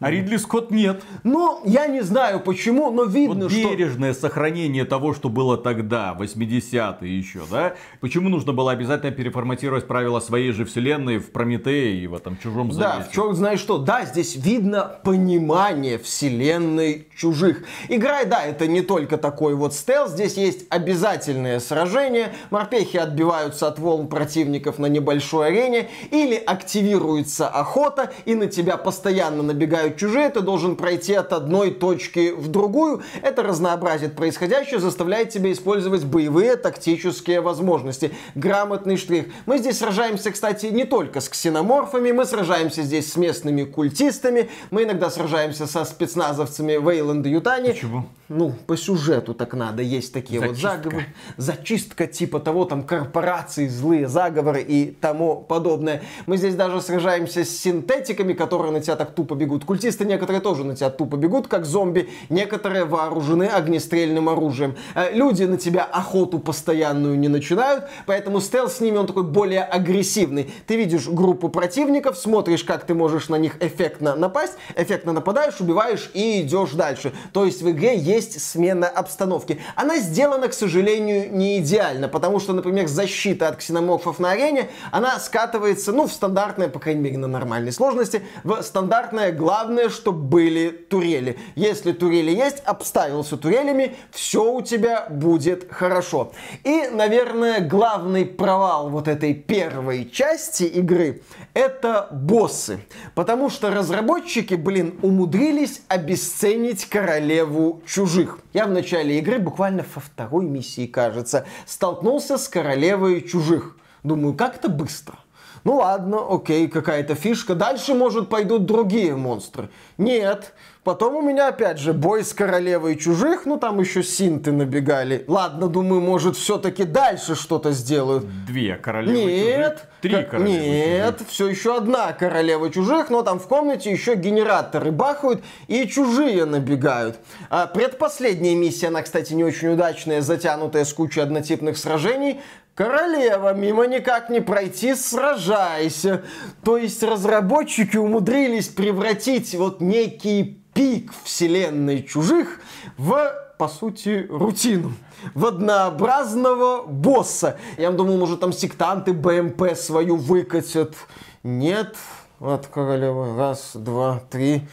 А 0.02 0.10
Ридли 0.10 0.38
Скотт 0.38 0.72
нет. 0.72 1.04
Ну, 1.24 1.62
я 1.64 1.86
не 1.86 2.02
знаю 2.02 2.40
почему, 2.40 2.90
но 2.90 3.04
видно, 3.04 3.44
Вот 3.44 3.52
что... 3.52 3.70
бережное 3.70 4.16
сохранение 4.16 4.84
того, 4.84 5.14
что 5.14 5.30
было 5.30 5.58
тогда, 5.58 6.18
80-е 6.20 7.18
еще, 7.18 7.42
да? 7.52 7.76
Почему 8.00 8.28
нужно 8.30 8.52
было 8.52 8.72
обязательно 8.72 9.12
переформатировать 9.12 9.88
правила 9.88 10.20
своей 10.20 10.52
же 10.54 10.66
вселенной 10.66 11.20
в 11.20 11.32
Прометее 11.32 12.02
и 12.04 12.08
в 12.08 12.16
этом 12.16 12.36
чужом 12.38 12.70
Да, 12.70 12.94
завете? 12.94 13.10
в 13.10 13.14
чем 13.14 13.36
знаешь 13.36 13.60
что? 13.60 13.78
Да, 13.78 14.04
здесь 14.06 14.36
видно 14.36 15.00
понимание 15.04 16.00
вселенной 16.00 17.08
чужих. 17.16 17.64
Игра, 17.88 18.24
да, 18.26 18.44
это 18.44 18.66
не 18.68 18.82
только 18.82 19.18
такой 19.18 19.54
вот 19.54 19.76
стелс, 19.76 20.12
здесь 20.14 20.36
есть 20.36 20.66
обязательные 20.72 21.60
сражения, 21.60 22.34
морпехи 22.50 22.98
отбиваются 22.98 23.68
от 23.68 23.78
волн 23.78 24.08
противников 24.08 24.80
на 24.80 24.88
небольшой 24.88 25.48
арене, 25.50 25.90
или 26.10 26.36
активируется 26.36 27.48
охота, 27.48 28.12
и 28.26 28.34
на 28.34 28.48
тебя 28.48 28.78
постоянно 28.78 29.44
набегают 29.44 29.91
чужие, 29.98 30.30
ты 30.30 30.42
должен 30.42 30.76
пройти 30.76 31.14
от 31.14 31.34
одной 31.34 31.72
точки 31.72 32.32
в 32.32 32.48
другую. 32.48 33.02
Это 33.22 33.44
разнообразит 33.44 34.16
происходящее, 34.16 34.80
заставляет 34.80 35.30
тебя 35.30 35.52
использовать 35.52 36.04
боевые 36.06 36.56
тактические 36.56 37.42
возможности. 37.42 38.12
Грамотный 38.36 38.98
штрих. 38.98 39.26
Мы 39.46 39.58
здесь 39.58 39.80
сражаемся, 39.80 40.32
кстати, 40.32 40.68
не 40.68 40.86
только 40.86 41.22
с 41.22 41.30
ксеноморфами, 41.30 42.12
мы 42.12 42.26
сражаемся 42.26 42.84
здесь 42.84 43.12
с 43.12 43.16
местными 43.16 43.64
культистами, 43.64 44.50
мы 44.70 44.84
иногда 44.84 45.10
сражаемся 45.10 45.68
со 45.68 45.86
спецназовцами 45.86 46.74
Вейланда 46.74 47.30
Ютани. 47.30 47.72
Почему? 47.72 48.06
Ну, 48.34 48.54
по 48.66 48.78
сюжету 48.78 49.34
так 49.34 49.54
надо, 49.54 49.84
есть 49.84 50.14
такие 50.14 50.40
вот 50.40 50.52
Зачистка. 50.52 50.78
заговоры. 50.78 51.06
Зачистка 51.36 52.08
типа 52.08 52.40
того, 52.40 52.64
там, 52.64 52.84
корпорации, 52.84 53.68
злые 53.68 54.08
заговоры 54.08 54.62
и 54.62 54.92
тому 54.92 55.36
подобное. 55.36 56.02
Мы 56.28 56.38
здесь 56.38 56.56
даже 56.56 56.82
сражаемся 56.82 57.44
с 57.44 57.50
синтетиками, 57.50 58.32
которые 58.32 58.72
на 58.72 58.80
тебя 58.80 58.96
так 58.96 59.14
тупо 59.14 59.36
бегут. 59.36 59.66
Культисты 59.82 60.06
некоторые 60.06 60.42
тоже 60.42 60.64
на 60.64 60.76
тебя 60.76 60.92
тупо 60.92 61.16
бегут, 61.16 61.48
как 61.48 61.66
зомби. 61.66 62.08
Некоторые 62.30 62.86
вооружены 62.86 63.46
огнестрельным 63.46 64.30
оружием. 64.30 64.76
Э, 64.94 65.12
Люди 65.12 65.42
на 65.46 65.58
тебя 65.58 65.84
охоту 65.86 66.38
постоянную 66.38 67.18
не 67.18 67.30
начинают, 67.30 67.86
поэтому 68.06 68.42
стелс 68.42 68.76
с 68.76 68.80
ними, 68.80 68.98
он 68.98 69.08
такой 69.08 69.24
более 69.24 69.64
агрессивный. 69.64 70.54
Ты 70.68 70.76
видишь 70.76 71.08
группу 71.08 71.50
противников, 71.50 72.16
смотришь, 72.16 72.64
как 72.64 72.86
ты 72.86 72.94
можешь 72.94 73.28
на 73.28 73.38
них 73.38 73.56
эффектно 73.60 74.16
напасть, 74.16 74.54
эффектно 74.76 75.14
нападаешь, 75.14 75.60
убиваешь 75.60 76.12
и 76.14 76.42
идешь 76.42 76.74
дальше. 76.74 77.12
То 77.34 77.46
есть 77.46 77.64
в 77.64 77.72
игре 77.72 77.98
есть 77.98 78.40
смена 78.40 78.88
обстановки. 78.88 79.60
Она 79.76 79.98
сделана, 79.98 80.48
к 80.48 80.54
сожалению, 80.54 81.36
не 81.36 81.58
идеально, 81.58 82.08
потому 82.08 82.40
что, 82.40 82.54
например, 82.54 82.86
защита 82.86 83.48
от 83.48 83.56
ксеноморфов 83.56 84.20
на 84.20 84.30
арене, 84.30 84.70
она 84.92 85.20
скатывается, 85.20 85.92
ну, 85.92 86.06
в 86.06 86.14
стандартное, 86.14 86.68
по 86.68 86.78
крайней 86.78 87.02
мере, 87.02 87.18
на 87.18 87.28
нормальной 87.28 87.72
сложности, 87.72 88.22
в 88.44 88.62
стандартное 88.62 89.32
главное, 89.32 89.71
чтобы 89.90 90.24
были 90.24 90.70
турели. 90.70 91.38
Если 91.56 91.92
турели 91.92 92.32
есть, 92.32 92.60
обставился 92.66 93.38
турелями, 93.38 93.96
все 94.12 94.54
у 94.54 94.62
тебя 94.62 95.08
будет 95.10 95.72
хорошо. 95.72 96.32
И, 96.64 96.88
наверное, 96.92 97.62
главный 97.62 98.26
провал 98.26 98.90
вот 98.90 99.08
этой 99.08 99.34
первой 99.34 100.10
части 100.10 100.64
игры 100.64 101.22
это 101.54 102.08
боссы. 102.12 102.80
Потому 103.16 103.50
что 103.50 103.72
разработчики, 103.72 104.56
блин, 104.56 105.00
умудрились 105.02 105.82
обесценить 105.88 106.86
королеву 106.86 107.82
чужих. 107.86 108.40
Я 108.54 108.66
в 108.66 108.72
начале 108.72 109.20
игры, 109.20 109.40
буквально 109.40 109.86
во 109.96 110.02
второй 110.02 110.46
миссии, 110.46 110.88
кажется, 110.88 111.46
столкнулся 111.66 112.38
с 112.38 112.48
королевой 112.48 113.22
чужих. 113.22 113.76
Думаю, 114.04 114.34
как-то 114.34 114.70
быстро. 114.70 115.16
Ну 115.64 115.76
ладно, 115.78 116.20
окей, 116.30 116.68
какая-то 116.68 117.16
фишка. 117.16 117.56
Дальше, 117.56 117.94
может, 117.94 118.30
пойдут 118.30 118.66
другие 118.66 119.16
монстры. 119.16 119.70
Нет. 119.98 120.54
Потом 120.84 121.16
у 121.16 121.22
меня 121.22 121.50
опять 121.50 121.78
же 121.78 121.94
бой 121.94 122.24
с 122.24 122.34
королевой 122.34 122.96
чужих, 122.96 123.46
ну 123.46 123.58
там 123.58 123.80
еще 123.80 124.02
синты 124.02 124.52
набегали. 124.52 125.24
Ладно, 125.28 125.68
думаю, 125.68 126.02
может, 126.02 126.36
все-таки 126.36 126.86
дальше 126.86 127.36
что-то 127.36 127.72
сделают. 127.72 128.26
Две 128.48 128.78
королевы 128.78 129.32
Нет, 129.32 129.76
чужих. 129.76 129.88
Три 130.02 130.24
королевы 130.24 130.50
Нет, 130.50 131.14
чужих. 131.18 131.30
все 131.30 131.48
еще 131.50 131.78
одна 131.78 132.14
королева 132.14 132.72
чужих, 132.72 133.12
но 133.12 133.22
там 133.22 133.38
в 133.40 133.48
комнате 133.48 133.92
еще 133.92 134.16
генераторы 134.16 134.90
бахают 134.92 135.44
и 135.68 135.86
чужие 135.86 136.46
набегают. 136.46 137.20
А 137.52 137.68
предпоследняя 137.68 138.56
миссия, 138.56 138.88
она, 138.88 139.04
кстати, 139.04 139.34
не 139.34 139.44
очень 139.44 139.68
удачная, 139.68 140.22
затянутая 140.22 140.84
с 140.84 140.94
кучей 140.94 141.20
однотипных 141.20 141.78
сражений. 141.78 142.42
Королева, 142.76 143.54
мимо 143.54 143.86
никак 143.86 144.30
не 144.30 144.40
пройти, 144.40 144.96
сражайся. 144.96 146.24
То 146.64 146.78
есть 146.78 147.04
разработчики 147.04 147.98
умудрились 147.98 148.70
превратить 148.70 149.54
вот 149.56 149.82
некий 149.82 150.64
пик 150.74 151.12
вселенной 151.24 152.02
чужих 152.04 152.62
в, 152.98 153.34
по 153.58 153.68
сути, 153.68 154.26
рутину. 154.30 154.94
В 155.36 155.46
однообразного 155.46 156.84
босса. 156.84 157.58
Я 157.78 157.92
думал, 157.92 158.18
может, 158.18 158.40
там 158.40 158.54
сектанты 158.54 159.14
БМП 159.14 159.76
свою 159.76 160.16
выкатят. 160.16 160.96
Нет. 161.44 161.96
Вот 162.40 162.68
королева. 162.68 163.38
Раз, 163.38 163.72
два, 163.76 164.22
три. 164.32 164.68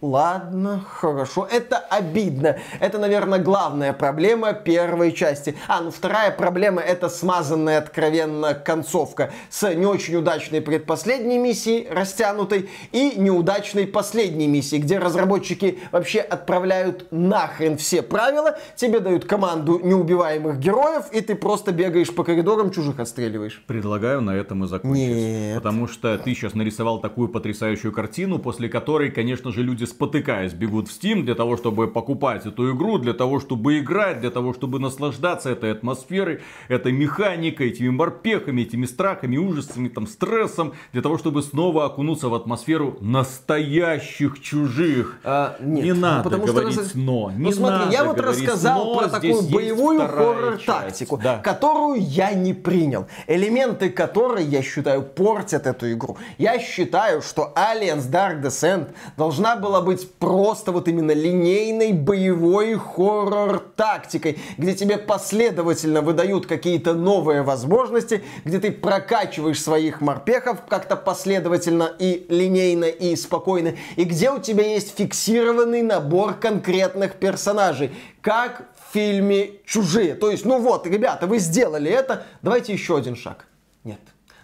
Ладно, 0.00 0.84
хорошо. 0.86 1.48
Это 1.50 1.78
обидно. 1.78 2.58
Это, 2.80 2.98
наверное, 2.98 3.38
главная 3.38 3.92
проблема 3.92 4.52
первой 4.52 5.12
части. 5.12 5.56
А, 5.68 5.80
ну 5.80 5.90
вторая 5.90 6.30
проблема 6.30 6.80
это 6.80 7.08
смазанная 7.08 7.78
откровенно 7.78 8.54
концовка 8.54 9.32
с 9.48 9.72
не 9.74 9.86
очень 9.86 10.16
удачной 10.16 10.60
предпоследней 10.60 11.38
миссией, 11.38 11.88
растянутой, 11.90 12.68
и 12.92 13.14
неудачной 13.16 13.86
последней 13.86 14.46
миссией, 14.46 14.82
где 14.82 14.98
разработчики 14.98 15.78
вообще 15.90 16.20
отправляют 16.20 17.06
нахрен 17.10 17.76
все 17.76 18.02
правила, 18.02 18.58
тебе 18.76 19.00
дают 19.00 19.24
команду 19.24 19.80
неубиваемых 19.82 20.58
героев, 20.58 21.06
и 21.12 21.20
ты 21.20 21.34
просто 21.34 21.72
бегаешь 21.72 22.14
по 22.14 22.24
коридорам, 22.24 22.70
чужих 22.70 23.00
отстреливаешь. 23.00 23.62
Предлагаю 23.66 24.20
на 24.20 24.36
этом 24.36 24.64
и 24.64 24.68
закончить. 24.68 25.06
Нет. 25.06 25.56
Потому 25.56 25.88
что 25.88 26.18
ты 26.18 26.34
сейчас 26.34 26.54
нарисовал 26.54 27.00
такую 27.00 27.28
потрясающую 27.28 27.92
картину, 27.92 28.38
после 28.38 28.68
которой, 28.68 29.10
конечно 29.10 29.52
же, 29.52 29.62
люди 29.62 29.71
люди 29.72 29.84
спотыкаясь 29.84 30.52
бегут 30.52 30.88
в 30.88 30.90
Steam 30.90 31.22
для 31.22 31.34
того, 31.34 31.56
чтобы 31.56 31.88
покупать 31.88 32.44
эту 32.46 32.74
игру, 32.74 32.98
для 32.98 33.14
того, 33.14 33.40
чтобы 33.40 33.78
играть, 33.78 34.20
для 34.20 34.30
того, 34.30 34.52
чтобы 34.52 34.78
наслаждаться 34.78 35.48
этой 35.48 35.72
атмосферой, 35.72 36.40
этой 36.68 36.92
механикой, 36.92 37.68
этими 37.68 37.88
морпехами, 37.88 38.62
этими 38.62 38.84
страхами, 38.84 39.38
ужасами, 39.38 39.88
там, 39.88 40.06
стрессом, 40.06 40.74
для 40.92 41.00
того, 41.00 41.16
чтобы 41.16 41.42
снова 41.42 41.86
окунуться 41.86 42.28
в 42.28 42.34
атмосферу 42.34 42.98
настоящих 43.00 44.42
чужих. 44.42 45.18
А, 45.24 45.56
нет, 45.60 45.84
не 45.84 45.94
надо 45.94 46.24
потому 46.24 46.46
говорить 46.46 46.74
что, 46.74 46.98
но. 46.98 47.30
Не 47.30 47.44
ну 47.44 47.52
смотри, 47.52 47.78
надо 47.78 47.92
я 47.92 48.04
вот 48.04 48.20
рассказал 48.20 48.98
про 48.98 49.08
такую 49.08 49.42
боевую 49.42 50.00
хоррор-тактику. 50.00 51.18
Да. 51.22 51.38
которую 51.38 52.00
я 52.00 52.32
не 52.34 52.52
принял. 52.52 53.06
Элементы 53.26 53.88
которой, 53.88 54.44
я 54.44 54.62
считаю, 54.62 55.02
портят 55.02 55.66
эту 55.66 55.90
игру. 55.92 56.18
Я 56.36 56.58
считаю, 56.58 57.22
что 57.22 57.52
Aliens 57.56 58.10
Dark 58.10 58.42
Descent 58.42 58.88
должна 59.16 59.56
была 59.62 59.80
быть 59.80 60.12
просто 60.14 60.72
вот 60.72 60.88
именно 60.88 61.12
линейной 61.12 61.92
боевой 61.92 62.74
хоррор-тактикой, 62.74 64.38
где 64.58 64.74
тебе 64.74 64.98
последовательно 64.98 66.02
выдают 66.02 66.46
какие-то 66.46 66.92
новые 66.92 67.42
возможности, 67.42 68.22
где 68.44 68.58
ты 68.58 68.70
прокачиваешь 68.70 69.62
своих 69.62 70.02
морпехов 70.02 70.66
как-то 70.68 70.96
последовательно 70.96 71.90
и 71.98 72.26
линейно 72.28 72.84
и 72.84 73.16
спокойно, 73.16 73.76
и 73.96 74.04
где 74.04 74.30
у 74.30 74.38
тебя 74.38 74.66
есть 74.66 74.98
фиксированный 74.98 75.80
набор 75.80 76.34
конкретных 76.34 77.14
персонажей, 77.14 77.92
как 78.20 78.68
в 78.76 78.92
фильме 78.92 79.52
«Чужие». 79.64 80.14
То 80.14 80.30
есть, 80.30 80.44
ну 80.44 80.60
вот, 80.60 80.86
ребята, 80.86 81.26
вы 81.26 81.38
сделали 81.38 81.90
это, 81.90 82.26
давайте 82.42 82.74
еще 82.74 82.98
один 82.98 83.16
шаг. 83.16 83.46
Нет. 83.84 84.00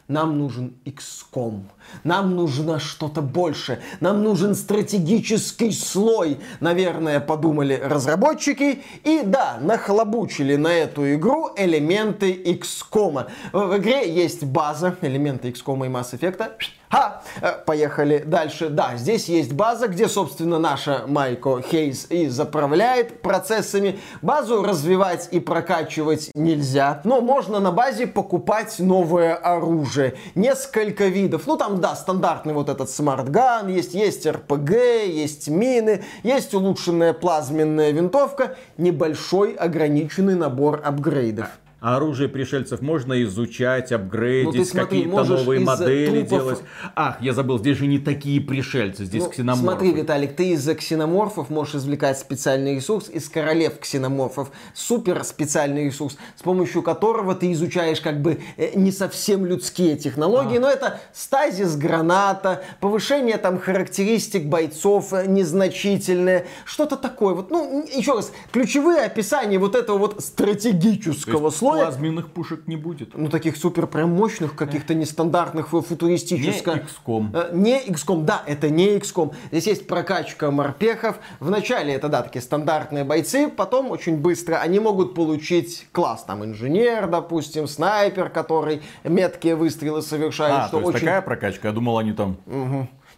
Нам 0.08 0.38
нужен 0.38 0.72
XCOM. 0.86 1.64
Нам 2.02 2.34
нужно 2.34 2.78
что-то 2.78 3.20
больше. 3.20 3.82
Нам 4.00 4.22
нужен 4.22 4.54
стратегический 4.54 5.70
слой. 5.70 6.38
Наверное, 6.60 7.20
подумали 7.20 7.74
разработчики. 7.74 8.82
И 9.04 9.20
да, 9.22 9.58
нахлобучили 9.60 10.56
на 10.56 10.72
эту 10.72 11.14
игру 11.14 11.50
элементы 11.58 12.32
XCOM. 12.32 13.26
В 13.52 13.76
игре 13.76 14.10
есть 14.10 14.44
база, 14.44 14.96
элементы 15.02 15.50
XCOM 15.50 15.84
и 15.84 15.90
Mass 15.90 16.18
Effect. 16.18 16.62
Ха! 16.90 17.20
Э, 17.42 17.52
Поехали 17.66 18.22
дальше. 18.24 18.70
Да, 18.70 18.96
здесь 18.96 19.28
есть 19.28 19.52
база, 19.52 19.88
где, 19.88 20.08
собственно, 20.08 20.58
наша 20.58 21.04
Майко 21.06 21.60
Хейс 21.60 22.06
и 22.10 22.28
заправляет 22.28 23.20
процессами. 23.20 23.98
Базу 24.22 24.62
развивать 24.62 25.28
и 25.30 25.40
прокачивать 25.40 26.30
нельзя, 26.34 27.00
но 27.04 27.20
можно 27.20 27.60
на 27.60 27.72
базе 27.72 28.06
покупать 28.06 28.78
новое 28.78 29.34
оружие. 29.34 30.14
Несколько 30.34 31.06
видов. 31.06 31.46
Ну, 31.46 31.56
там, 31.56 31.80
да, 31.80 31.94
стандартный 31.94 32.54
вот 32.54 32.68
этот 32.68 32.88
смартган, 32.88 33.68
есть, 33.68 33.94
есть 33.94 34.26
РПГ, 34.26 34.70
есть 35.06 35.48
мины, 35.48 36.04
есть 36.22 36.54
улучшенная 36.54 37.12
плазменная 37.12 37.90
винтовка, 37.90 38.56
небольшой 38.78 39.52
ограниченный 39.52 40.34
набор 40.34 40.80
апгрейдов. 40.82 41.48
А 41.80 41.96
оружие 41.96 42.28
пришельцев 42.28 42.80
можно 42.80 43.22
изучать, 43.22 43.90
Ну, 43.90 43.96
апгрейдить, 43.96 44.68
смотри, 44.68 45.02
какие-то 45.04 45.24
новые 45.24 45.60
модели 45.60 46.22
трупов- 46.22 46.28
делать. 46.28 46.58
Ах, 46.96 47.22
я 47.22 47.32
забыл, 47.32 47.58
здесь 47.60 47.78
же 47.78 47.86
не 47.86 48.00
такие 48.00 48.40
пришельцы, 48.40 49.04
здесь 49.04 49.22
Ну, 49.22 49.30
ксеноморфы. 49.30 49.62
Смотри, 49.64 49.92
Виталик, 49.92 50.34
ты 50.34 50.50
из 50.50 50.68
ксеноморфов 50.74 51.50
можешь 51.50 51.76
извлекать 51.76 52.18
специальный 52.18 52.74
ресурс, 52.74 53.08
из 53.08 53.28
королев 53.28 53.78
ксеноморфов 53.78 54.50
супер 54.74 55.22
специальный 55.22 55.84
ресурс, 55.84 56.16
с 56.36 56.42
помощью 56.42 56.82
которого 56.82 57.36
ты 57.36 57.52
изучаешь 57.52 58.00
как 58.00 58.22
бы 58.22 58.40
э, 58.56 58.70
не 58.74 58.90
совсем 58.90 59.46
людские 59.46 59.96
технологии, 59.96 60.56
А. 60.58 60.60
но 60.60 60.68
это 60.68 61.00
стазис 61.12 61.76
граната, 61.76 62.64
повышение 62.80 63.36
там 63.36 63.60
характеристик 63.60 64.46
бойцов 64.46 65.12
э, 65.12 65.26
незначительное, 65.28 66.44
что-то 66.64 66.96
такое. 66.96 67.34
Вот, 67.34 67.52
ну, 67.52 67.86
еще 67.86 68.14
раз, 68.14 68.32
ключевые 68.50 69.02
описания 69.02 69.58
вот 69.60 69.76
этого 69.76 69.98
вот 69.98 70.20
стратегического 70.24 71.46
есть 71.46 71.58
слоя, 71.68 71.84
плазменных 71.84 72.30
пушек 72.30 72.66
не 72.66 72.76
будет. 72.76 73.16
ну, 73.16 73.28
таких 73.28 73.56
супер 73.56 73.86
прям 73.86 74.10
мощных, 74.10 74.54
каких-то 74.54 74.94
нестандартных, 74.94 75.72
Не 75.72 75.82
футуристических. 75.82 76.84
XCOM. 77.06 77.30
Э, 77.32 77.50
Не 77.52 77.80
XCOM, 77.86 78.24
да, 78.24 78.42
это 78.46 78.70
не 78.70 78.96
XCOM. 78.98 79.34
Здесь 79.50 79.66
есть 79.66 79.86
прокачка 79.86 80.50
морпехов. 80.50 81.18
Вначале 81.40 81.94
это, 81.94 82.08
да, 82.08 82.22
такие 82.22 82.42
стандартные 82.42 83.04
бойцы, 83.04 83.48
потом 83.48 83.90
очень 83.90 84.16
быстро 84.18 84.56
они 84.56 84.80
могут 84.80 85.14
получить 85.14 85.86
класс. 85.92 86.24
Там 86.24 86.44
инженер, 86.44 87.08
допустим, 87.08 87.66
снайпер, 87.68 88.28
который 88.28 88.82
меткие 89.04 89.54
выстрелы 89.56 90.02
совершает, 90.02 90.54
А, 90.54 90.68
что 90.68 90.78
то 90.78 90.84
есть 90.84 90.88
очень... 90.96 91.06
такая 91.06 91.22
прокачка? 91.22 91.68
Я 91.68 91.74
думал, 91.74 91.98
они 91.98 92.12
там 92.12 92.36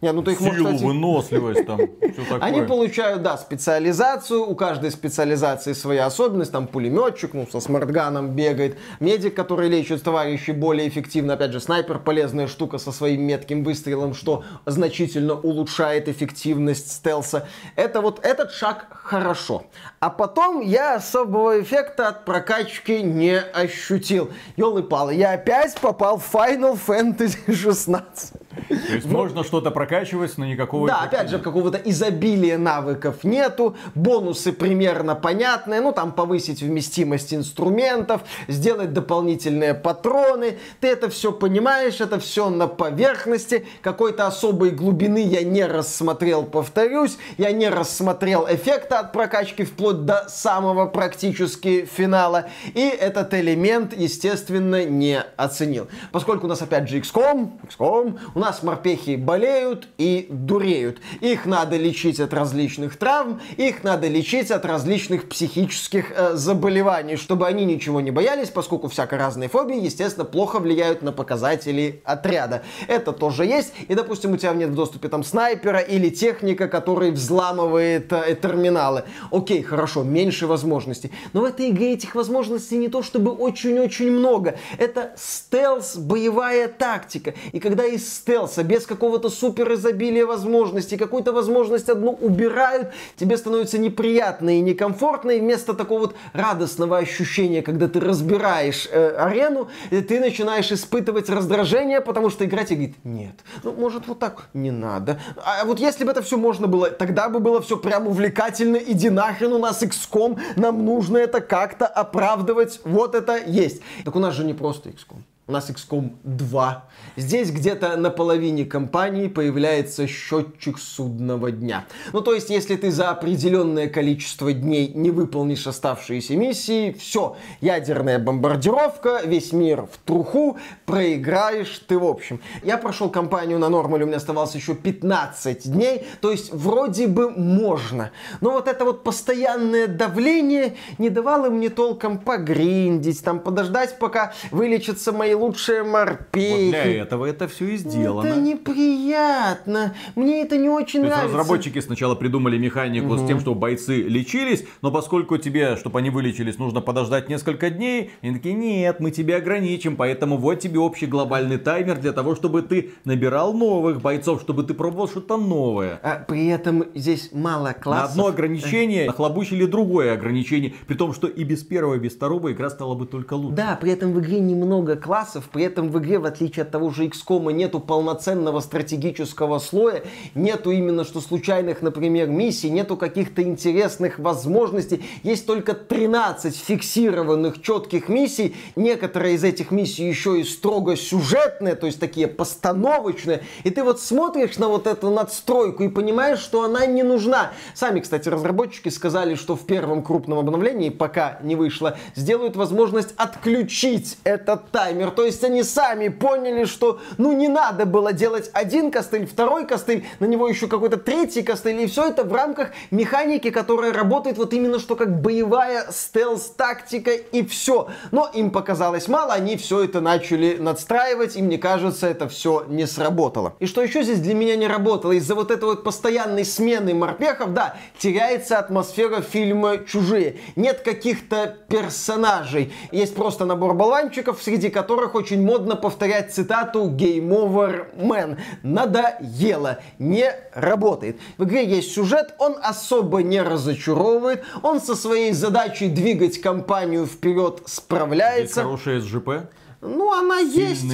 Не, 0.01 0.13
ну 0.13 0.23
ты 0.23 0.33
их 0.33 0.41
можешь, 0.41 0.57
силу, 0.57 0.69
кстати, 0.69 0.85
выносливость, 0.85 1.67
там, 1.67 1.79
все 1.79 2.23
такое. 2.29 2.41
Они 2.41 2.63
получают, 2.63 3.23
да, 3.23 3.37
специализацию, 3.37 4.49
у 4.49 4.55
каждой 4.55 4.91
специализации 4.91 5.75
своя 5.75 6.07
особенность, 6.07 6.53
там 6.53 6.67
пулеметчик, 6.67 7.35
ну, 7.35 7.47
со 7.47 7.61
смартганом 7.61 8.31
бегает, 8.31 8.79
медик, 8.99 9.35
который 9.35 9.69
лечит 9.69 10.03
товарищей 10.03 10.53
более 10.53 10.89
эффективно, 10.89 11.35
опять 11.35 11.53
же, 11.53 11.61
снайпер 11.61 11.99
полезная 11.99 12.47
штука 12.47 12.79
со 12.79 12.93
своим 12.93 13.23
метким 13.23 13.63
выстрелом, 13.63 14.15
что 14.15 14.43
значительно 14.65 15.35
улучшает 15.35 16.09
эффективность 16.09 16.91
стелса. 16.91 17.47
Это 17.77 18.01
вот 18.01 18.25
этот 18.25 18.53
шаг 18.53 18.87
хорошо. 18.91 19.65
А 19.99 20.09
потом 20.09 20.61
я 20.61 20.95
особого 20.95 21.61
эффекта 21.61 22.09
от 22.09 22.25
прокачки 22.25 23.03
не 23.03 23.39
ощутил. 23.39 24.31
Ёлы-палы, 24.57 25.15
я 25.15 25.33
опять 25.33 25.79
попал 25.79 26.19
в 26.19 26.35
Final 26.35 26.79
Fantasy 26.87 27.55
16. 27.55 28.33
То 28.69 28.75
есть 28.95 29.07
можно 29.07 29.45
что-то 29.45 29.71
прокачивать, 29.91 30.39
но 30.39 30.47
никакого 30.47 30.87
Да, 30.87 31.01
опять 31.01 31.29
же, 31.29 31.37
нет. 31.37 31.45
какого-то 31.45 31.79
изобилия 31.79 32.59
навыков 32.59 33.25
нету, 33.25 33.77
бонусы 33.95 34.53
примерно 34.53 35.15
понятные, 35.15 35.81
ну 35.81 35.93
там 35.93 36.13
повысить 36.13 36.63
вместимость 36.63 37.35
инструментов, 37.35 38.23
сделать 38.49 38.93
дополнительные 38.93 39.75
патроны, 39.75 40.59
ты 40.81 40.89
это 40.89 41.11
все 41.11 41.33
понимаешь, 41.33 42.01
это 42.01 42.21
все 42.21 42.51
на 42.51 42.67
поверхности, 42.69 43.67
какой-то 43.83 44.27
особой 44.27 44.71
глубины 44.71 45.23
я 45.23 45.43
не 45.43 45.65
рассмотрел, 45.65 46.45
повторюсь, 46.45 47.19
я 47.37 47.51
не 47.53 47.69
рассмотрел 47.69 48.47
эффекта 48.49 49.01
от 49.01 49.13
прокачки 49.13 49.65
вплоть 49.65 50.05
до 50.05 50.27
самого 50.29 50.87
практически 50.87 51.85
финала, 51.85 52.47
и 52.75 52.81
этот 52.81 53.35
элемент, 53.35 53.93
естественно, 53.97 54.85
не 54.85 55.21
оценил. 55.37 55.89
Поскольку 56.13 56.47
у 56.47 56.49
нас 56.49 56.63
опять 56.63 56.89
же 56.89 57.01
XCOM, 57.01 57.51
XCOM, 57.69 58.19
у 58.35 58.39
нас 58.39 58.63
морпехи 58.63 59.17
болеют 59.17 59.80
и 59.99 60.27
дуреют. 60.31 60.99
Их 61.21 61.47
надо 61.47 61.77
лечить 61.77 62.21
от 62.21 62.35
различных 62.35 62.97
травм, 62.97 63.41
их 63.57 63.83
надо 63.85 64.09
лечить 64.09 64.51
от 64.51 64.65
различных 64.65 65.29
психических 65.29 66.13
э, 66.15 66.35
заболеваний, 66.35 67.17
чтобы 67.17 67.47
они 67.47 67.65
ничего 67.65 68.01
не 68.01 68.11
боялись, 68.11 68.49
поскольку 68.49 68.89
всяко 68.89 69.17
разные 69.17 69.49
фобии, 69.49 69.81
естественно, 69.81 70.25
плохо 70.25 70.59
влияют 70.59 71.03
на 71.03 71.13
показатели 71.13 72.03
отряда. 72.05 72.63
Это 72.89 73.13
тоже 73.13 73.45
есть, 73.45 73.73
и, 73.89 73.95
допустим, 73.95 74.33
у 74.33 74.37
тебя 74.37 74.53
нет 74.53 74.71
в 74.71 74.75
доступе 74.75 75.09
там 75.09 75.25
снайпера 75.25 75.79
или 75.81 76.11
техника, 76.11 76.69
который 76.69 77.11
взламывает 77.11 78.13
э, 78.13 78.37
терминалы. 78.41 79.05
Окей, 79.31 79.63
хорошо, 79.63 80.03
меньше 80.03 80.47
возможностей. 80.47 81.11
Но 81.33 81.43
в 81.43 81.45
этой 81.45 81.71
игре 81.71 81.95
этих 81.95 82.15
возможностей 82.15 82.77
не 82.77 82.89
то 82.89 83.03
чтобы 83.03 83.33
очень-очень 83.33 84.11
много. 84.11 84.59
Это 84.79 85.15
стелс, 85.17 85.97
боевая 85.97 86.69
тактика. 86.69 87.35
И 87.53 87.61
когда 87.61 87.85
из 87.85 88.13
стелса 88.13 88.63
без 88.63 88.87
какого-то 88.87 89.31
супер 89.31 89.70
изобилия 89.75 90.27
возможностей, 90.27 90.97
какую-то 90.97 91.33
возможность 91.33 91.89
одну 91.89 92.13
убирают, 92.13 92.89
тебе 93.17 93.37
становится 93.37 93.79
неприятно 93.79 94.59
и 94.59 94.61
некомфортно, 94.61 95.31
и 95.31 95.41
вместо 95.41 95.75
такого 95.75 96.01
вот 96.01 96.17
радостного 96.33 96.99
ощущения, 96.99 97.63
когда 97.63 97.89
ты 97.89 98.01
разбираешь 98.01 98.89
э, 98.91 99.11
арену, 99.17 99.69
э, 99.91 100.03
ты 100.03 100.21
начинаешь 100.21 100.73
испытывать 100.73 101.29
раздражение, 101.29 102.01
потому 102.01 102.31
что 102.31 102.45
игра 102.45 102.65
тебе 102.65 102.77
говорит, 102.77 102.97
нет, 103.05 103.35
ну 103.63 103.73
может 103.73 104.07
вот 104.09 104.19
так, 104.19 104.49
не 104.55 104.71
надо. 104.71 105.21
А 105.37 105.65
вот 105.65 105.79
если 105.81 106.05
бы 106.05 106.11
это 106.11 106.23
все 106.23 106.37
можно 106.37 106.67
было, 106.67 106.91
тогда 106.91 107.29
бы 107.29 107.41
было 107.41 107.61
все 107.61 107.77
прям 107.77 108.07
увлекательно, 108.07 108.77
иди 108.77 109.11
нахрен, 109.11 109.53
у 109.53 109.59
нас 109.59 109.83
XCOM, 109.83 110.39
нам 110.57 110.85
нужно 110.85 111.19
это 111.19 111.41
как-то 111.41 111.87
оправдывать, 111.87 112.81
вот 112.85 113.15
это 113.15 113.37
есть. 113.37 113.83
Так 114.05 114.17
у 114.17 114.19
нас 114.19 114.35
же 114.35 114.45
не 114.45 114.55
просто 114.55 114.91
XCOM. 114.91 115.23
У 115.51 115.53
нас 115.53 115.69
XCOM 115.69 116.13
2. 116.23 116.85
Здесь 117.17 117.51
где-то 117.51 117.97
на 117.97 118.11
половине 118.11 118.65
кампании 118.65 119.27
появляется 119.27 120.07
счетчик 120.07 120.79
судного 120.79 121.51
дня. 121.51 121.87
Ну, 122.13 122.21
то 122.21 122.35
есть, 122.35 122.51
если 122.51 122.77
ты 122.77 122.93
за 122.93 123.11
определенное 123.11 123.89
количество 123.89 124.53
дней 124.53 124.93
не 124.95 125.11
выполнишь 125.11 125.67
оставшиеся 125.67 126.37
миссии, 126.37 126.93
все, 126.93 127.37
ядерная 127.61 128.21
бомбардировка, 128.21 129.23
весь 129.25 129.53
мир 129.53 129.89
в 129.93 129.99
труху, 130.07 130.57
проиграешь 130.87 131.83
ты 131.89 131.99
в 131.99 132.05
общем. 132.05 132.41
Я 132.63 132.79
прошел 132.79 133.11
кампанию 133.11 133.59
на 133.59 133.69
нормале, 133.69 134.05
у 134.05 134.07
меня 134.07 134.19
оставалось 134.19 134.55
еще 134.55 134.77
15 134.77 135.69
дней, 135.73 136.07
то 136.21 136.31
есть, 136.31 136.55
вроде 136.55 137.09
бы 137.09 137.29
можно. 137.29 138.13
Но 138.41 138.53
вот 138.53 138.69
это 138.69 138.85
вот 138.85 139.03
постоянное 139.03 139.89
давление 139.89 140.77
не 140.99 141.11
давало 141.11 141.51
мне 141.51 141.71
толком 141.71 142.19
погриндить, 142.19 143.25
там, 143.25 143.41
подождать, 143.41 143.99
пока 143.99 144.33
вылечатся 144.53 145.11
мои 145.11 145.40
лучшие 145.41 145.83
морпехи. 145.83 146.65
Вот 146.65 146.71
для 146.71 147.03
этого 147.03 147.27
это 147.27 147.49
все 147.49 147.67
и 147.71 147.77
сделано. 147.77 148.27
Это 148.27 148.41
неприятно. 148.41 149.95
Мне 150.15 150.43
это 150.43 150.57
не 150.57 150.69
очень 150.69 151.01
То 151.01 151.07
нравится. 151.07 151.25
есть 151.27 151.35
разработчики 151.35 151.79
сначала 151.81 152.15
придумали 152.15 152.59
механику 152.59 153.17
с 153.17 153.27
тем, 153.27 153.41
чтобы 153.41 153.61
бойцы 153.61 154.03
лечились, 154.03 154.65
но 154.83 154.91
поскольку 154.91 155.39
тебе, 155.39 155.77
чтобы 155.77 155.99
они 155.99 156.11
вылечились, 156.11 156.59
нужно 156.59 156.81
подождать 156.81 157.29
несколько 157.29 157.71
дней, 157.71 158.13
они 158.23 158.35
такие, 158.35 158.55
нет, 158.55 159.01
мы 159.01 159.11
тебя 159.11 159.37
ограничим, 159.37 159.97
поэтому 159.97 160.37
вот 160.37 160.61
тебе 160.61 160.79
общий 160.79 161.07
глобальный 161.07 161.59
таймер 161.59 161.99
для 161.99 162.13
того, 162.13 162.35
чтобы 162.35 162.63
ты 162.63 162.93
набирал 163.05 163.53
новых 163.55 164.01
бойцов, 164.01 164.41
чтобы 164.41 164.63
ты 164.65 164.75
пробовал 164.75 165.09
что-то 165.09 165.37
новое. 165.37 165.99
А 166.03 166.25
при 166.27 166.49
этом 166.49 166.85
здесь 166.95 167.31
мало 167.33 167.69
На 167.69 167.75
классов. 167.75 168.11
одно 168.11 168.27
ограничение 168.27 169.07
нахлобучили 169.07 169.65
другое 169.67 170.15
ограничение, 170.15 170.75
при 170.87 170.95
том, 170.95 171.15
что 171.15 171.27
и 171.27 171.45
без 171.45 171.63
первого, 171.63 171.95
и 171.95 171.99
без 171.99 172.13
второго 172.15 172.53
игра 172.53 172.71
стала 172.71 172.95
бы 172.95 173.07
только 173.07 173.35
лучше. 173.35 173.57
Да, 173.57 173.79
при 173.81 173.93
этом 173.93 174.13
в 174.13 174.21
игре 174.21 174.41
немного 174.41 174.97
классов, 174.97 175.30
при 175.51 175.65
этом 175.65 175.91
в 175.91 175.99
игре, 175.99 176.19
в 176.19 176.25
отличие 176.25 176.65
от 176.65 176.71
того 176.71 176.91
же 176.91 177.07
XCOM, 177.07 177.53
нету 177.53 177.81
полноценного 177.81 178.61
стратегического 178.61 179.59
слоя, 179.59 180.03
нету 180.35 180.71
именно 180.71 181.05
что 181.05 181.21
случайных, 181.21 181.83
например, 181.83 182.29
миссий, 182.29 182.71
нету 182.71 182.97
каких-то 182.97 183.43
интересных 183.43 184.19
возможностей, 184.19 185.05
есть 185.23 185.47
только 185.47 185.75
13 185.75 186.57
фиксированных 186.57 187.63
четких 187.63 188.09
миссий, 188.09 188.57
некоторые 188.77 189.35
из 189.35 189.45
этих 189.45 189.71
миссий 189.71 190.09
еще 190.09 190.41
и 190.41 190.45
строго 190.45 190.97
сюжетные, 190.97 191.75
то 191.75 191.87
есть 191.87 192.01
такие 192.01 192.27
постановочные, 192.27 193.43
и 193.65 193.71
ты 193.71 193.83
вот 193.85 194.01
смотришь 194.01 194.59
на 194.59 194.69
вот 194.69 194.87
эту 194.87 195.11
надстройку 195.11 195.85
и 195.85 195.89
понимаешь, 195.89 196.39
что 196.39 196.65
она 196.65 196.87
не 196.87 197.03
нужна. 197.03 197.53
Сами, 197.75 198.01
кстати, 198.01 198.29
разработчики 198.29 198.89
сказали, 198.89 199.35
что 199.35 199.57
в 199.57 199.67
первом 199.67 200.03
крупном 200.03 200.39
обновлении, 200.39 200.89
пока 200.89 201.39
не 201.43 201.57
вышло, 201.57 201.97
сделают 202.15 202.57
возможность 202.57 203.15
отключить 203.17 204.19
этот 204.25 204.71
таймер. 204.71 205.10
То 205.11 205.25
есть 205.25 205.45
они 205.45 205.63
сами 205.63 206.09
поняли, 206.09 206.65
что 206.65 207.01
ну 207.19 207.33
не 207.33 207.49
надо 207.49 207.87
было 207.87 208.13
делать 208.13 208.51
один 208.53 208.91
костыль, 208.91 209.27
второй 209.27 209.67
костыль, 209.67 210.07
на 210.19 210.27
него 210.27 210.49
еще 210.49 210.67
какой-то 210.67 210.97
третий 210.97 211.43
костыль, 211.43 211.81
и 211.81 211.87
все 211.87 212.09
это 212.09 212.25
в 212.25 212.33
рамках 212.33 212.71
механики, 212.91 213.51
которая 213.51 213.93
работает 213.93 214.39
вот 214.39 214.53
именно 214.53 214.79
что 214.79 214.97
как 214.97 215.21
боевая 215.21 215.87
стелс-тактика 215.91 217.13
и 217.13 217.45
все. 217.45 217.89
Но 218.11 218.31
им 218.33 218.51
показалось 218.51 219.09
мало, 219.09 219.35
они 219.35 219.57
все 219.57 219.85
это 219.85 220.01
начали 220.01 220.57
надстраивать, 220.59 221.37
и 221.37 221.43
мне 221.43 221.59
кажется, 221.59 222.07
это 222.07 222.29
все 222.29 222.65
не 222.69 222.87
сработало. 222.87 223.55
И 223.59 223.67
что 223.67 223.83
еще 223.83 224.03
здесь 224.03 224.21
для 224.21 224.35
меня 224.35 224.57
не 224.57 224.67
работало, 224.67 225.13
из-за 225.13 225.35
вот 225.35 225.51
этой 225.51 225.65
вот 225.65 225.85
постоянной 225.85 226.45
смены 226.45 226.95
морпехов, 226.95 227.53
да, 227.55 227.77
теряется 227.99 228.59
атмосфера 228.59 229.21
фильма 229.21 229.79
«Чужие». 229.79 230.39
Нет 230.57 230.81
каких-то 230.81 231.57
персонажей. 231.69 232.73
Есть 232.93 233.15
просто 233.15 233.45
набор 233.45 233.75
болванчиков, 233.75 234.41
среди 234.43 234.71
которых 234.71 235.00
очень 235.09 235.43
модно 235.43 235.77
повторять 235.77 236.33
цитату 236.33 236.91
«Game 236.91 237.29
over 237.29 237.87
man». 237.97 238.39
Надоело. 238.63 239.79
Не 239.99 240.33
работает. 240.55 241.19
В 241.39 241.45
игре 241.45 241.67
есть 241.67 241.93
сюжет, 241.93 242.35
он 242.39 242.57
особо 242.63 243.23
не 243.23 243.41
разочаровывает, 243.41 244.45
он 244.63 244.81
со 244.81 244.95
своей 244.95 245.33
задачей 245.33 245.89
двигать 245.89 246.41
компанию 246.41 247.07
вперед 247.07 247.63
справляется. 247.67 248.63
хорошая 248.63 249.01
СЖП. 249.01 249.51
Ну, 249.83 250.13
она 250.13 250.41
есть. 250.41 250.85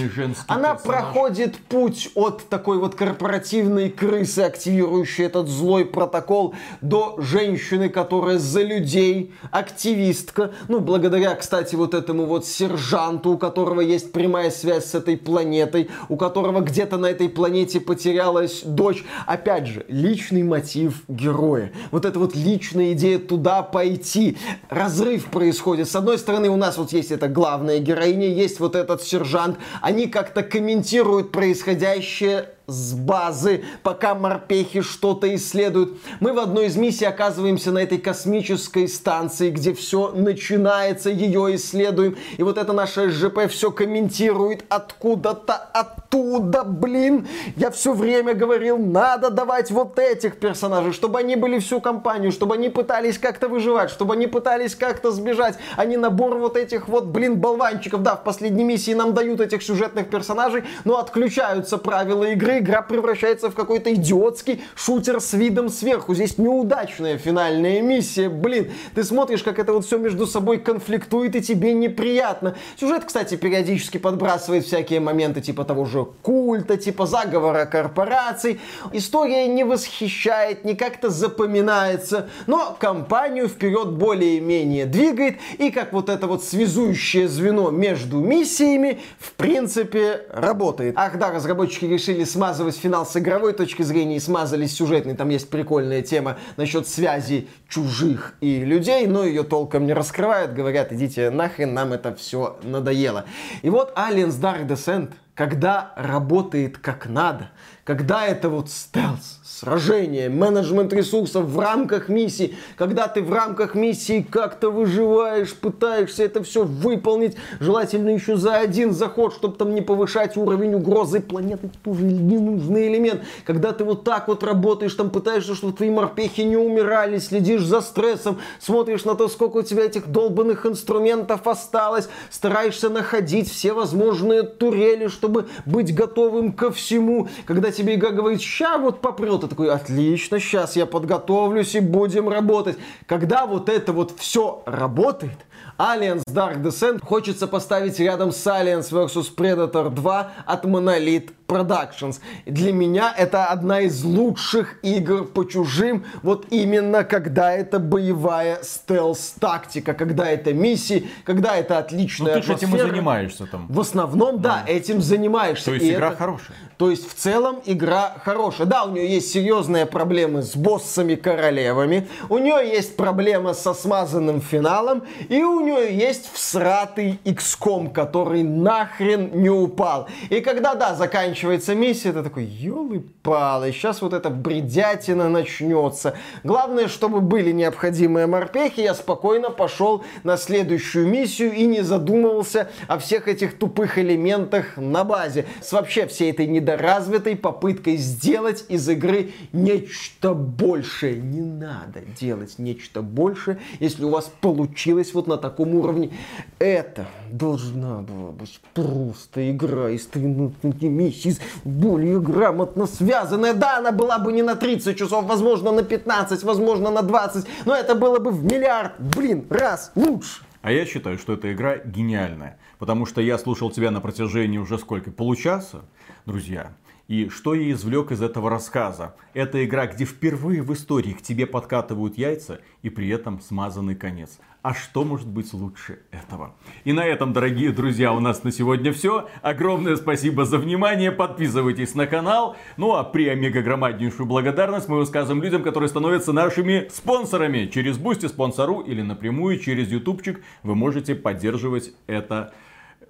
Она 0.46 0.75
персонаж. 0.75 0.83
проходит 0.83 1.57
путь 1.57 2.11
от 2.14 2.49
такой 2.49 2.79
вот 2.79 2.94
корпоративной 2.94 3.90
крысы, 3.90 4.40
активирующей 4.40 5.25
этот 5.25 5.49
злой 5.49 5.85
протокол, 5.85 6.55
до 6.83 7.16
женщины, 7.18 7.88
которая 7.88 8.38
за 8.38 8.62
людей, 8.62 9.33
активистка. 9.51 10.53
Ну, 10.68 10.79
благодаря, 10.79 11.35
кстати, 11.35 11.75
вот 11.75 11.94
этому 11.94 12.27
вот 12.27 12.46
сержанту, 12.46 13.31
у 13.31 13.38
которого 13.38 13.81
есть 13.81 14.12
прямая 14.12 14.53
связь 14.53 14.85
с 14.85 14.94
этой 14.94 15.16
планетой, 15.16 15.90
у 16.09 16.16
которого 16.16 16.61
где-то 16.61 16.96
на 16.96 17.07
этой 17.07 17.29
планете 17.29 17.81
потерялась 17.81 18.62
дочь. 18.62 19.05
Опять 19.27 19.66
же, 19.66 19.85
личный 19.88 20.44
мотив 20.44 21.03
героя. 21.09 21.72
Вот 21.90 22.05
эта 22.05 22.20
вот 22.20 22.37
личная 22.37 22.92
идея 22.92 23.18
туда 23.18 23.62
пойти. 23.62 24.38
Разрыв 24.68 25.25
происходит. 25.27 25.88
С 25.88 25.96
одной 25.96 26.18
стороны, 26.18 26.49
у 26.51 26.57
нас 26.57 26.79
вот 26.79 26.92
есть 26.92 27.11
эта 27.11 27.27
главная 27.27 27.81
героиня, 27.81 28.29
есть 28.29 28.61
вот 28.61 28.75
этот 28.76 29.02
сержант. 29.02 29.58
Они 29.82 30.06
как-то 30.06 30.42
комментируют 30.42 31.32
происходящее 31.32 32.50
с 32.66 32.94
базы, 32.94 33.64
пока 33.83 34.14
морпехи 34.14 34.81
что-то 34.81 35.33
исследуют. 35.37 35.98
Мы 36.18 36.33
в 36.33 36.38
одной 36.38 36.66
из 36.66 36.76
миссий 36.76 37.05
оказываемся 37.05 37.70
на 37.70 37.79
этой 37.79 37.98
космической 37.98 38.88
станции, 38.88 39.50
где 39.50 39.72
все 39.72 40.11
начинается, 40.11 41.11
ее 41.11 41.55
исследуем. 41.55 42.16
И 42.37 42.42
вот 42.42 42.59
это 42.59 42.72
наше 42.72 43.11
СЖП 43.11 43.48
все 43.48 43.70
комментирует 43.70 44.64
откуда-то 44.68 45.55
оттуда, 45.55 46.64
блин. 46.64 47.29
Я 47.57 47.70
все 47.70 47.92
время 47.92 48.35
говорил, 48.35 48.79
надо 48.79 49.31
давать 49.31 49.70
вот 49.70 49.98
этих 50.00 50.38
персонажей, 50.38 50.92
чтобы 50.92 51.20
они 51.20 51.37
были 51.37 51.61
всю 51.61 51.81
компанию, 51.81 52.33
чтобы 52.33 52.55
они 52.55 52.68
пытались 52.68 53.18
как-то 53.18 53.48
выживать, 53.48 53.90
чтобы 53.90 54.14
они 54.14 54.26
пытались 54.26 54.74
как-то 54.74 55.12
сбежать, 55.12 55.57
а 55.76 55.85
не 55.85 55.96
набор 55.96 56.37
вот 56.37 56.57
этих 56.57 56.88
вот, 56.88 57.05
блин, 57.07 57.37
болванчиков. 57.37 58.02
Да, 58.02 58.16
в 58.16 58.24
последней 58.24 58.64
миссии 58.64 58.92
нам 58.92 59.14
дают 59.14 59.40
этих 59.40 59.62
сюжетных 59.62 60.11
персонажей, 60.11 60.64
но 60.85 60.98
отключаются 60.98 61.79
правила 61.79 62.24
игры, 62.24 62.56
игра 62.59 62.83
превращается 62.83 63.51
в 63.51 63.55
какой-то 63.55 63.92
идиотский 63.95 64.62
шутер 64.75 65.21
с 65.21 65.33
видом 65.33 65.69
сверху. 65.69 66.14
Здесь 66.14 66.38
неудачная 66.38 67.19
финальная 67.19 67.81
миссия, 67.83 68.29
блин. 68.29 68.71
Ты 68.95 69.05
смотришь, 69.05 69.42
как 69.42 69.59
это 69.59 69.73
вот 69.73 69.87
все 69.87 69.99
между 69.99 70.27
собой 70.27 70.59
конфликтует, 70.59 71.37
и 71.37 71.42
тебе 71.42 71.73
неприятно. 71.73 72.57
Сюжет, 72.79 73.05
кстати, 73.05 73.37
периодически 73.37 73.99
подбрасывает 73.99 74.64
всякие 74.64 75.01
моменты 75.01 75.40
типа 75.40 75.64
того 75.64 75.85
же 75.85 76.07
культа, 76.23 76.77
типа 76.77 77.07
заговора 77.07 77.66
корпораций. 77.66 78.61
История 78.92 79.47
не 79.49 79.64
восхищает, 79.64 80.64
не 80.64 80.75
как-то 80.75 81.11
запоминается, 81.11 82.29
но 82.47 82.77
компанию 82.79 83.49
вперед 83.49 83.92
более-менее 83.92 84.87
двигает, 84.87 85.37
и 85.59 85.71
как 85.71 85.92
вот 85.92 86.09
это 86.09 86.27
вот 86.27 86.45
связующее 86.45 87.29
звено 87.29 87.71
между 87.71 88.19
миссиями, 88.19 89.01
в 89.19 89.33
принципе, 89.33 90.27
работает. 90.33 90.95
Ах 90.97 91.19
да, 91.19 91.31
разработчики 91.31 91.85
решили 91.85 92.25
смазывать 92.46 92.76
финал 92.76 93.04
с 93.04 93.16
игровой 93.16 93.54
точки 93.54 93.82
зрения 93.82 94.18
и 94.18 94.20
смазали 94.20 94.66
с 94.66 94.76
сюжетной. 94.76 95.16
Там 95.16 95.30
есть 95.30 95.50
прикольная 95.50 96.00
тема 96.02 96.38
насчет 96.56 96.87
связи 96.87 97.48
чужих 97.68 98.35
и 98.40 98.64
людей, 98.64 99.09
но 99.09 99.24
ее 99.24 99.42
толком 99.42 99.85
не 99.85 99.92
раскрывают. 99.92 100.54
Говорят, 100.54 100.92
идите 100.92 101.30
нахрен, 101.30 101.74
нам 101.74 101.92
это 101.92 102.14
все 102.14 102.56
надоело. 102.62 103.24
И 103.62 103.68
вот 103.68 103.92
Aliens 103.98 104.40
Dark 104.40 104.64
Descent, 104.68 105.11
когда 105.35 105.92
работает 105.96 106.78
как 106.78 107.06
надо, 107.06 107.50
когда 107.87 108.27
это 108.27 108.49
вот 108.49 108.68
стелс, 108.68 109.38
сражение, 109.44 110.29
менеджмент 110.29 110.92
ресурсов 110.92 111.44
в 111.44 111.61
рамках 111.61 112.09
миссии, 112.09 112.57
когда 112.77 113.07
ты 113.07 113.22
в 113.22 113.33
рамках 113.33 113.77
миссии 113.77 114.27
как-то 114.29 114.70
выживаешь, 114.70 115.55
пытаешься 115.55 116.25
это 116.25 116.42
все 116.42 116.64
выполнить, 116.64 117.37
желательно 117.61 118.09
еще 118.09 118.37
за 118.37 118.57
один 118.57 118.92
заход, 118.92 119.35
чтобы 119.35 119.57
там 119.57 119.72
не 119.72 119.83
повышать 119.83 120.37
уровень 120.37 120.75
угрозы 120.75 121.20
планеты, 121.20 121.70
тоже 121.85 122.03
ненужный 122.03 122.88
элемент. 122.88 123.22
Когда 123.44 123.72
ты 123.72 123.85
вот 123.85 124.03
так 124.03 124.27
вот 124.27 124.42
работаешь, 124.42 124.94
там 124.94 125.09
пытаешься, 125.09 125.55
чтобы 125.55 125.72
твои 125.72 125.90
морпехи 125.90 126.40
не 126.40 126.57
умирали, 126.57 127.18
следишь 127.18 127.62
за 127.62 127.83
стрессом, 127.83 128.40
смотришь 128.59 129.05
на 129.05 129.14
то, 129.14 129.29
сколько 129.29 129.59
у 129.59 129.62
тебя 129.62 129.85
этих 129.85 130.09
долбанных 130.09 130.66
инструментов 130.66 131.46
осталось, 131.46 132.09
стараешься 132.31 132.88
находить 132.88 133.49
все 133.49 133.72
возможные 133.72 134.42
турели, 134.42 135.07
чтобы 135.07 135.46
быть 135.64 135.94
готовым 135.94 136.53
ко 136.53 136.72
всему. 136.72 137.29
Когда 137.46 137.70
тебе 137.76 137.94
игра 137.94 138.10
говорит, 138.10 138.40
ща 138.40 138.78
вот 138.78 139.00
попрет, 139.00 139.42
ты 139.42 139.48
такой, 139.48 139.70
отлично, 139.70 140.40
сейчас 140.40 140.76
я 140.76 140.86
подготовлюсь 140.86 141.74
и 141.74 141.80
будем 141.80 142.28
работать. 142.28 142.78
Когда 143.06 143.46
вот 143.46 143.68
это 143.68 143.92
вот 143.92 144.14
все 144.18 144.62
работает, 144.66 145.38
Aliens 145.78 146.22
Dark 146.26 146.62
Descent 146.62 147.04
хочется 147.04 147.46
поставить 147.46 148.00
рядом 148.00 148.32
с 148.32 148.46
Aliens 148.46 148.90
vs 148.90 149.34
Predator 149.36 149.90
2 149.90 150.32
от 150.46 150.64
Monolith 150.64 151.30
Productions. 151.46 152.20
Для 152.44 152.72
меня 152.72 153.14
это 153.16 153.46
одна 153.46 153.82
из 153.82 154.02
лучших 154.02 154.78
игр 154.82 155.24
по 155.26 155.44
чужим, 155.44 156.04
вот 156.22 156.46
именно 156.50 157.04
когда 157.04 157.52
это 157.52 157.78
боевая 157.78 158.59
стелс-тактика, 158.62 159.94
когда 159.94 160.28
это 160.28 160.52
миссии, 160.52 161.09
когда 161.24 161.56
это 161.56 161.74
Ну 161.74 161.80
отличная 161.80 162.35
ты 162.35 162.42
же 162.42 162.54
этим 162.54 162.74
и 162.74 162.78
занимаешься 162.78 163.46
там. 163.46 163.66
В 163.68 163.80
основном, 163.80 164.40
да, 164.40 164.64
этим 164.66 165.00
занимаешься. 165.00 165.66
То 165.66 165.74
есть 165.74 165.87
И 165.87 165.92
игра 165.94 166.09
это- 166.09 166.16
хорошая. 166.16 166.56
То 166.78 166.90
есть 166.90 167.09
в 167.09 167.14
целом 167.14 167.61
игра 167.64 168.16
хорошая. 168.24 168.66
Да, 168.66 168.85
у 168.85 168.90
нее 168.90 169.09
есть 169.09 169.32
серьезные 169.32 169.87
проблемы 169.87 170.42
с 170.42 170.56
боссами-королевами, 170.56 172.09
у 172.28 172.38
нее 172.38 172.68
есть 172.68 172.96
проблема 172.96 173.54
со 173.54 173.72
смазанным 173.72 174.40
финалом, 174.40 175.04
и 175.28 175.42
у 175.42 175.61
нее 175.61 175.96
есть 175.96 176.28
всратый 176.32 177.18
XCOM, 177.24 177.92
который 177.92 178.42
нахрен 178.42 179.30
не 179.40 179.48
упал. 179.48 180.09
И 180.28 180.40
когда, 180.40 180.74
да, 180.74 180.94
заканчивается 180.94 181.36
заканчивается 181.37 181.75
миссия, 181.75 182.12
ты 182.12 182.22
такой, 182.22 182.44
елы 182.44 183.05
палы 183.22 183.70
сейчас 183.72 184.01
вот 184.01 184.14
эта 184.14 184.31
бредятина 184.31 185.29
начнется. 185.29 186.14
Главное, 186.44 186.88
чтобы 186.88 187.20
были 187.20 187.53
необходимые 187.53 188.27
морпехи, 188.27 188.81
я 188.81 188.94
спокойно 188.94 189.51
пошел 189.51 190.03
на 190.25 190.38
следующую 190.38 191.07
миссию 191.07 191.53
и 191.53 191.66
не 191.66 191.83
задумывался 191.83 192.70
о 192.88 192.99
всех 192.99 193.29
этих 193.29 193.59
тупых 193.59 193.99
элементах 193.99 194.79
на 194.79 195.05
базе. 195.05 195.44
С 195.61 195.72
вообще 195.72 196.07
всей 196.07 196.31
этой 196.31 196.46
недоразвитой 196.46 197.37
попыткой 197.37 197.96
сделать 197.96 198.64
из 198.68 198.88
игры 198.88 199.33
нечто 199.53 200.33
большее. 200.33 201.16
Не 201.16 201.42
надо 201.42 202.01
делать 202.18 202.59
нечто 202.59 203.03
большее, 203.03 203.59
если 203.81 204.05
у 204.05 204.11
вас 204.11 204.33
получилось 204.40 205.12
вот 205.12 205.27
на 205.27 205.37
таком 205.37 205.75
уровне. 205.75 206.12
Это 206.59 207.07
должна 207.31 208.01
была 208.01 208.31
быть 208.31 208.61
просто 208.72 209.51
игра 209.51 209.90
из 209.90 210.07
13 210.07 210.83
миссий, 210.83 211.25
более 211.64 212.20
грамотно 212.20 212.86
связанная. 212.86 213.54
Да, 213.54 213.78
она 213.78 213.92
была 213.92 214.18
бы 214.18 214.32
не 214.32 214.42
на 214.42 214.54
30 214.54 214.98
часов, 214.98 215.24
возможно, 215.24 215.72
на 215.72 215.82
15, 215.82 216.42
возможно, 216.42 216.90
на 216.90 217.02
20, 217.02 217.46
но 217.64 217.74
это 217.74 217.94
было 217.94 218.18
бы 218.18 218.30
в 218.30 218.44
миллиард, 218.44 218.92
блин, 218.98 219.46
раз 219.50 219.92
лучше. 219.94 220.42
А 220.62 220.72
я 220.72 220.84
считаю, 220.84 221.16
что 221.18 221.32
эта 221.34 221.52
игра 221.52 221.76
гениальная. 221.78 222.58
Потому 222.78 223.06
что 223.06 223.20
я 223.20 223.38
слушал 223.38 223.70
тебя 223.70 223.90
на 223.90 224.00
протяжении 224.00 224.58
уже 224.58 224.78
сколько? 224.78 225.10
Получаса, 225.12 225.82
друзья. 226.26 226.72
И 227.09 227.29
что 227.29 227.55
я 227.55 227.71
извлек 227.71 228.11
из 228.11 228.21
этого 228.21 228.51
рассказа? 228.51 229.14
Это 229.33 229.64
игра, 229.64 229.87
где 229.87 230.05
впервые 230.05 230.61
в 230.62 230.73
истории 230.73 231.12
к 231.12 231.23
тебе 231.23 231.47
подкатывают 231.47 232.19
яйца 232.19 232.61
и 232.83 232.90
при 232.90 233.09
этом 233.09 233.40
смазанный 233.40 233.95
конец. 233.95 234.40
А 234.62 234.75
что 234.75 235.05
может 235.05 235.29
быть 235.29 235.53
лучше 235.53 236.01
этого? 236.11 236.57
И 236.83 236.92
на 236.92 237.07
этом, 237.07 237.33
дорогие 237.33 237.71
друзья, 237.71 238.12
у 238.12 238.19
нас 238.19 238.42
на 238.42 238.51
сегодня 238.51 238.92
все. 238.92 239.29
Огромное 239.40 239.95
спасибо 239.95 240.45
за 240.45 240.59
внимание. 240.59 241.12
Подписывайтесь 241.12 241.95
на 241.95 242.09
канал. 242.09 242.57
Ну 242.77 242.97
а 242.97 243.05
преомегагромаднейшую 243.05 244.26
благодарность 244.27 244.88
мы 244.88 244.97
высказываем 244.97 245.45
людям, 245.45 245.62
которые 245.62 245.88
становятся 245.88 246.33
нашими 246.33 246.88
спонсорами. 246.92 247.71
Через 247.73 247.99
Boosty, 247.98 248.26
Sponsr 248.26 248.81
или 248.81 249.03
напрямую 249.03 249.61
через 249.61 249.92
ютубчик 249.92 250.42
вы 250.64 250.75
можете 250.75 251.14
поддерживать 251.14 251.92
это 252.09 252.53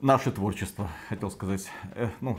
наше 0.03 0.31
творчество. 0.33 0.91
Хотел 1.09 1.31
сказать, 1.31 1.71
э, 1.95 2.11
ну, 2.21 2.39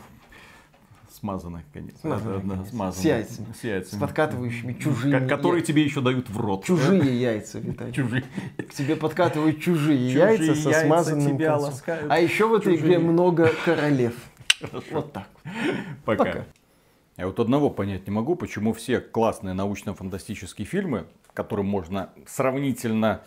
смазанный 1.19 1.63
конец. 1.73 1.95
Смазанный 2.01 2.37
Да, 2.39 2.43
да, 2.43 2.49
конец. 2.55 2.69
смазанный. 2.69 3.01
С 3.01 3.05
яйцами. 3.05 3.47
С 3.59 3.63
яйцами. 3.63 3.97
С 3.97 4.01
подкатывающими 4.01 4.73
чужими 4.73 5.19
Ко- 5.19 5.27
Которые 5.27 5.59
яйцами. 5.59 5.73
тебе 5.75 5.83
еще 5.83 6.01
дают 6.01 6.29
в 6.29 6.39
рот. 6.39 6.63
Чужие 6.65 7.19
яйца, 7.21 7.59
Виталий. 7.59 7.93
Чужие. 7.93 8.23
К 8.57 8.73
тебе 8.73 8.95
подкатывают 8.95 9.59
чужие, 9.59 10.11
Чужие 10.13 10.37
яйца 10.37 10.55
со 10.55 10.69
яйца 10.69 10.85
смазанным 10.85 11.35
тебя 11.37 11.49
концом. 11.51 11.69
ласкают. 11.69 12.11
А 12.11 12.19
еще 12.19 12.47
в 12.47 12.53
этой 12.53 12.75
Чужие. 12.77 12.95
игре 12.95 12.99
много 12.99 13.51
королев. 13.65 14.13
Вот 14.91 15.11
так. 15.13 15.27
Пока. 16.05 16.23
Пока. 16.25 16.45
Я 17.17 17.25
вот 17.27 17.39
одного 17.39 17.69
понять 17.71 18.05
не 18.07 18.13
могу, 18.13 18.35
почему 18.35 18.73
все 18.73 18.99
классные 18.99 19.53
научно-фантастические 19.55 20.65
фильмы, 20.67 21.05
к 21.27 21.33
которым 21.33 21.65
можно 21.65 22.09
сравнительно 22.27 23.21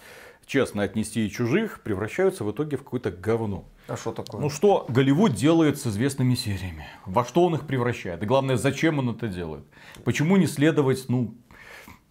честно 0.46 0.83
отнести 0.85 1.26
и 1.26 1.31
чужих, 1.31 1.81
превращаются 1.83 2.44
в 2.44 2.50
итоге 2.53 2.76
в 2.76 2.85
какое-то 2.85 3.11
говно. 3.11 3.64
А 3.90 3.96
что 3.96 4.12
такое? 4.12 4.40
Ну 4.40 4.50
что 4.50 4.87
Голливуд 4.88 5.35
делает 5.35 5.79
с 5.81 5.87
известными 5.87 6.37
сериями? 6.37 6.87
Во 7.07 7.24
что 7.24 7.44
он 7.44 7.57
их 7.57 7.66
превращает? 7.66 8.22
И 8.22 8.26
главное, 8.26 8.57
зачем 8.57 9.00
он 9.00 9.11
это 9.11 9.26
делает? 9.26 9.64
Почему 10.05 10.37
не 10.37 10.46
следовать, 10.46 11.07
ну, 11.09 11.35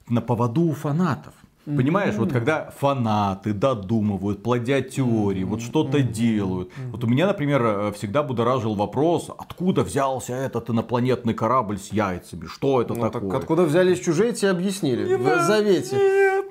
на 0.10 0.22
поводу 0.22 0.64
у 0.64 0.74
фанатов? 0.74 1.34
Понимаешь, 1.78 2.16
вот 2.16 2.32
когда 2.32 2.72
фанаты 2.78 3.54
додумывают, 3.54 4.44
плодят 4.44 4.90
теории, 4.90 5.44
вот 5.44 5.62
что-то 5.62 6.02
делают. 6.02 6.72
Вот 6.92 7.04
у 7.04 7.08
меня, 7.08 7.28
например, 7.28 7.62
э, 7.64 7.92
всегда 7.94 8.24
будоражил 8.24 8.76
вопрос, 8.76 9.30
откуда 9.38 9.84
взялся 9.84 10.34
этот 10.34 10.70
инопланетный 10.70 11.34
корабль 11.34 11.78
с 11.78 11.92
яйцами? 11.92 12.46
Что 12.46 12.82
это 12.82 12.94
Ну, 12.94 13.02
так 13.02 13.14
такое? 13.14 13.38
откуда 13.38 13.64
взялись 13.64 14.00
чужие, 14.00 14.34
тебе 14.34 14.52
объяснили. 14.52 15.16
в 15.16 15.40
Завете. 15.44 15.96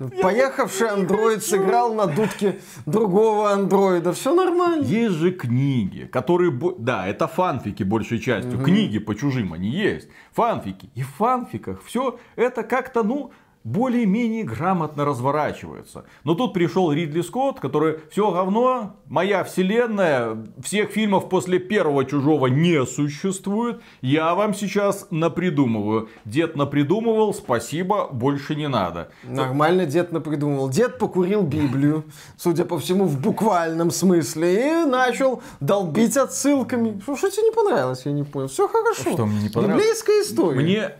Нет, 0.00 0.20
Поехавший 0.22 0.88
андроид 0.88 1.42
сыграл 1.42 1.92
на 1.94 2.06
дудке 2.06 2.60
другого 2.86 3.50
андроида. 3.50 4.12
Все 4.12 4.34
нормально. 4.34 4.84
Есть 4.84 5.16
же 5.16 5.32
книги, 5.32 6.04
которые... 6.04 6.52
Да, 6.78 7.06
это 7.06 7.26
фанфики 7.26 7.82
большей 7.82 8.18
частью. 8.20 8.62
Книги 8.62 8.98
по 8.98 9.14
чужим 9.14 9.52
они 9.52 9.68
есть. 9.70 10.08
Фанфики. 10.32 10.90
И 10.94 11.02
в 11.02 11.08
фанфиках 11.08 11.82
все 11.82 12.18
это 12.36 12.62
как-то, 12.62 13.02
ну, 13.02 13.32
более-менее 13.64 14.44
грамотно 14.44 15.04
разворачивается. 15.04 16.04
Но 16.24 16.34
тут 16.34 16.52
пришел 16.52 16.92
Ридли 16.92 17.20
Скотт, 17.20 17.60
который 17.60 18.00
все 18.10 18.30
говно, 18.30 18.96
моя 19.06 19.44
вселенная, 19.44 20.46
всех 20.62 20.90
фильмов 20.90 21.28
после 21.28 21.58
первого 21.58 22.04
чужого 22.04 22.46
не 22.46 22.84
существует. 22.86 23.80
Я 24.00 24.34
вам 24.34 24.54
сейчас 24.54 25.06
напридумываю. 25.10 26.08
Дед 26.24 26.56
напридумывал, 26.56 27.34
спасибо, 27.34 28.08
больше 28.08 28.54
не 28.54 28.68
надо. 28.68 29.10
Нормально 29.24 29.86
дед 29.86 30.12
напридумывал. 30.12 30.68
Дед 30.68 30.98
покурил 30.98 31.42
Библию, 31.42 32.04
судя 32.36 32.64
по 32.64 32.78
всему, 32.78 33.04
в 33.04 33.20
буквальном 33.20 33.90
смысле, 33.90 34.82
и 34.82 34.84
начал 34.86 35.42
долбить 35.60 36.16
отсылками. 36.16 37.00
Что, 37.02 37.16
что 37.16 37.30
тебе 37.30 37.44
не 37.44 37.52
понравилось, 37.52 38.02
я 38.04 38.12
не 38.12 38.24
понял. 38.24 38.48
Все 38.48 38.68
хорошо. 38.68 39.12
Что 39.12 39.26
мне 39.26 39.40
не 39.42 39.48
понравилось? 39.48 39.82
Библейская 39.82 40.22
история. 40.22 40.60
Мне 40.60 40.92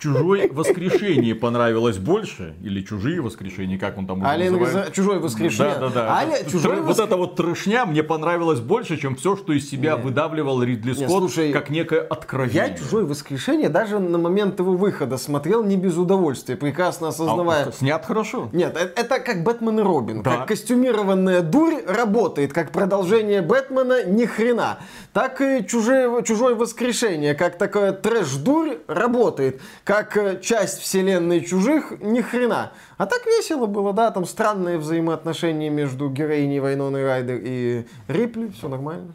Чужой 0.00 0.48
воскрешение 0.50 1.34
понравилось 1.34 1.98
больше, 1.98 2.54
или 2.62 2.80
чужие 2.82 3.20
воскрешения, 3.20 3.78
как 3.78 3.98
он 3.98 4.06
там 4.06 4.22
уже 4.22 4.30
Алien 4.30 4.58
называет. 4.58 4.92
Чужое 4.94 5.18
воскрешение. 5.20 5.74
Да, 5.74 5.88
да, 5.88 5.94
да. 5.94 6.18
Аля- 6.18 6.42
Тр- 6.42 6.50
Чужое 6.50 6.80
Вот 6.80 6.96
воск- 6.98 7.04
эта 7.04 7.16
вот 7.18 7.36
трешня 7.36 7.84
мне 7.84 8.02
понравилось 8.02 8.60
больше, 8.60 8.96
чем 8.96 9.14
все, 9.16 9.36
что 9.36 9.52
из 9.52 9.68
себя 9.68 9.96
Не. 9.96 10.02
выдавливал 10.02 10.62
Ридли 10.62 10.94
Скотт, 10.94 11.10
слушай, 11.10 11.52
как 11.52 11.68
некое 11.68 12.00
откровение. 12.00 12.68
Я 12.70 12.76
«Чужое 12.78 13.04
воскрешение» 13.04 13.68
даже 13.68 13.98
на 13.98 14.16
момент 14.16 14.58
его 14.58 14.72
выхода 14.72 15.18
смотрел 15.18 15.62
не 15.64 15.76
без 15.76 15.96
удовольствия, 15.98 16.56
прекрасно 16.56 17.08
А, 17.08 17.10
осознавая... 17.10 17.70
снят 17.72 18.02
хорошо. 18.04 18.48
Нет, 18.52 18.74
э- 18.80 18.90
это 18.96 19.20
как 19.20 19.44
Бэтмен 19.44 19.80
и 19.80 19.82
Робин. 19.82 20.22
Да. 20.22 20.38
Как 20.38 20.48
костюмированная 20.48 21.42
дурь 21.42 21.74
работает, 21.86 22.54
как 22.54 22.70
продолжение 22.72 23.42
Бэтмена 23.42 24.04
ни 24.06 24.24
хрена. 24.24 24.78
Так 25.12 25.42
и 25.42 25.66
чужое, 25.66 26.22
чужое 26.22 26.54
воскрешение, 26.54 27.34
как 27.34 27.58
такое 27.58 27.92
трэш-дурь 27.92 28.78
работает. 28.86 29.60
Как 29.90 30.16
э, 30.16 30.40
часть 30.40 30.78
вселенной 30.78 31.40
чужих 31.44 31.92
ни 32.00 32.20
хрена. 32.20 32.72
А 32.96 33.06
так 33.06 33.26
весело 33.26 33.66
было, 33.66 33.92
да, 33.92 34.12
там 34.12 34.24
странные 34.24 34.78
взаимоотношения 34.78 35.68
между 35.68 36.08
героиней 36.08 36.60
Вайноной 36.60 37.04
Райдер 37.04 37.40
и 37.42 37.86
Рипли, 38.06 38.50
все 38.50 38.68
нормально. 38.68 39.14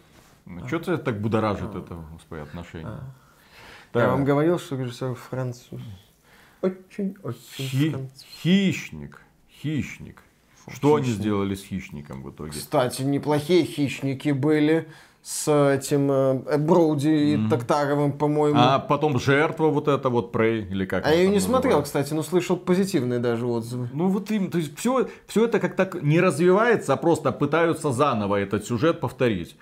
Что 0.68 0.80
тебя 0.80 0.98
так 0.98 1.22
будоражит 1.22 1.74
это, 1.74 1.96
господи, 2.12 2.42
отношение? 2.42 2.88
Я 3.94 4.02
Так. 4.02 4.10
вам 4.12 4.26
говорил, 4.26 4.60
что 4.60 4.76
режиссер 4.76 5.16
француз. 5.16 5.80
Очень, 6.62 7.16
очень 7.24 7.40
Хи- 7.54 7.90
француз. 7.92 8.26
Хищник. 8.44 9.22
Хищник. 9.62 10.22
Что 10.68 10.96
они 10.96 11.06
хищник? 11.06 11.22
сделали 11.22 11.56
с 11.56 11.64
хищником 11.64 12.22
в 12.22 12.32
итоге? 12.32 12.52
Кстати, 12.52 13.02
неплохие 13.04 13.64
хищники 13.64 14.32
были 14.32 14.90
с 15.26 15.52
этим 15.52 16.12
э, 16.12 16.58
Броуди 16.60 17.08
и 17.08 17.50
Токтаровым, 17.50 18.12
по-моему. 18.12 18.60
А 18.60 18.76
А, 18.76 18.80
потом 18.80 19.18
жертва 19.18 19.70
вот 19.70 19.88
эта 19.88 20.12
вот 20.12 20.32
Прей, 20.32 20.62
или 20.66 20.86
как 20.86 21.04
я 21.04 21.10
она 21.10 21.20
ее 21.20 21.30
не 21.30 21.40
смотрел, 21.40 21.78
называется. 21.80 22.00
кстати, 22.00 22.14
но 22.14 22.22
слышал 22.22 22.58
позитивные 22.58 23.18
даже 23.18 23.48
отзывы. 23.48 23.90
Ну 23.92 24.10
вот 24.10 24.30
им, 24.30 24.52
то 24.52 24.60
есть 24.60 24.78
все, 24.78 25.08
все 25.26 25.46
это 25.46 25.60
как 25.60 25.76
так 25.76 26.00
не 26.04 26.22
развивается, 26.22 26.94
а 26.94 26.96
просто 26.96 27.32
пытаются 27.32 27.92
заново 27.92 28.36
этот 28.36 28.68
сюжет 28.68 29.00
повторить. 29.00 29.58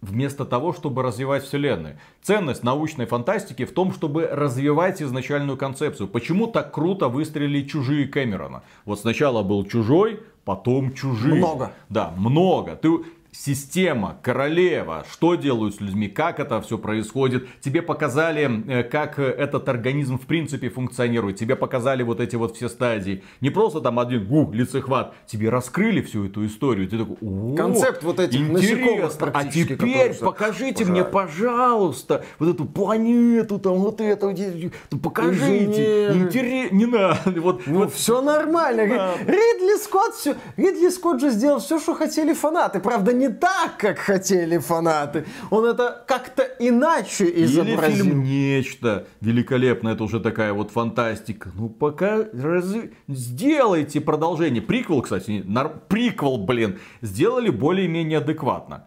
Вместо 0.00 0.44
того, 0.44 0.72
чтобы 0.72 1.02
развивать 1.02 1.42
вселенную. 1.42 1.98
Ценность 2.22 2.62
научной 2.62 3.06
фантастики 3.06 3.64
в 3.64 3.72
том, 3.74 3.92
чтобы 3.92 4.28
развивать 4.28 5.02
изначальную 5.02 5.58
концепцию. 5.58 6.06
Почему 6.06 6.46
так 6.46 6.72
круто 6.72 7.08
выстрелили 7.08 7.66
чужие 7.66 8.06
Кэмерона? 8.06 8.62
Вот 8.84 9.00
сначала 9.00 9.42
был 9.42 9.64
чужой, 9.64 10.20
потом 10.44 10.94
чужие. 10.94 11.34
Много. 11.34 11.72
Да, 11.88 12.14
много. 12.16 12.76
Ты 12.76 12.88
система, 13.32 14.18
королева, 14.22 15.04
что 15.10 15.34
делают 15.34 15.76
с 15.76 15.80
людьми, 15.80 16.08
как 16.08 16.40
это 16.40 16.60
все 16.60 16.78
происходит. 16.78 17.46
Тебе 17.60 17.82
показали, 17.82 18.62
э, 18.68 18.82
как 18.82 19.18
э, 19.18 19.24
этот 19.24 19.68
организм 19.68 20.18
в 20.18 20.26
принципе 20.26 20.68
функционирует. 20.68 21.36
Тебе 21.36 21.56
показали 21.56 22.02
вот 22.02 22.20
эти 22.20 22.36
вот 22.36 22.56
все 22.56 22.68
стадии. 22.68 23.22
Не 23.40 23.50
просто 23.50 23.80
там 23.80 23.98
один 23.98 24.26
гу, 24.26 24.50
лицехват. 24.52 25.14
Тебе 25.26 25.48
раскрыли 25.48 26.02
всю 26.02 26.26
эту 26.26 26.44
историю. 26.46 26.88
Ты 26.88 26.98
такой, 26.98 27.16
«О, 27.20 27.54
Концепт 27.56 28.02
вот 28.02 28.20
этих 28.20 28.40
насекомых 28.48 29.10
интересно. 29.12 29.32
А 29.34 29.44
теперь 29.44 30.14
покажите 30.14 30.84
мне, 30.84 31.04
пожалуйста, 31.04 32.24
вот 32.38 32.54
эту 32.54 32.64
планету, 32.64 33.58
там 33.58 33.74
вот 33.74 34.00
это, 34.00 34.26
вот 34.26 34.38
это. 34.38 34.72
Ну, 34.90 34.98
покажите. 34.98 36.08
Инженеры. 36.08 36.18
Интерес... 36.18 36.72
Не 36.72 36.86
надо. 36.86 37.40
Вот, 37.40 37.62
Ну, 37.66 37.78
вот 37.80 37.92
все 37.94 38.20
нормально. 38.20 38.86
Да. 38.86 39.14
Ридли 39.20 39.82
Скотт 39.82 40.14
все, 40.14 40.36
Ридли 40.56 40.88
Скотт 40.88 41.20
же 41.20 41.30
сделал 41.30 41.60
все, 41.60 41.78
что 41.78 41.94
хотели 41.94 42.32
фанаты. 42.32 42.80
Правда, 42.80 43.12
не 43.20 43.28
так, 43.28 43.76
как 43.78 43.98
хотели 43.98 44.58
фанаты. 44.58 45.24
Он 45.50 45.64
это 45.66 46.02
как-то 46.08 46.42
иначе 46.58 47.26
Или 47.26 47.44
изобразил. 47.44 48.04
фильм 48.06 48.22
«Нечто» 48.24 49.06
великолепно, 49.20 49.90
это 49.90 50.02
уже 50.04 50.18
такая 50.20 50.52
вот 50.52 50.70
фантастика. 50.70 51.50
Ну, 51.54 51.68
пока 51.68 52.24
раз- 52.32 52.74
сделайте 53.08 54.00
продолжение. 54.00 54.62
Приквел, 54.62 55.02
кстати, 55.02 55.42
нар- 55.46 55.80
приквел, 55.88 56.38
блин, 56.38 56.78
сделали 57.02 57.50
более-менее 57.50 58.18
адекватно. 58.18 58.86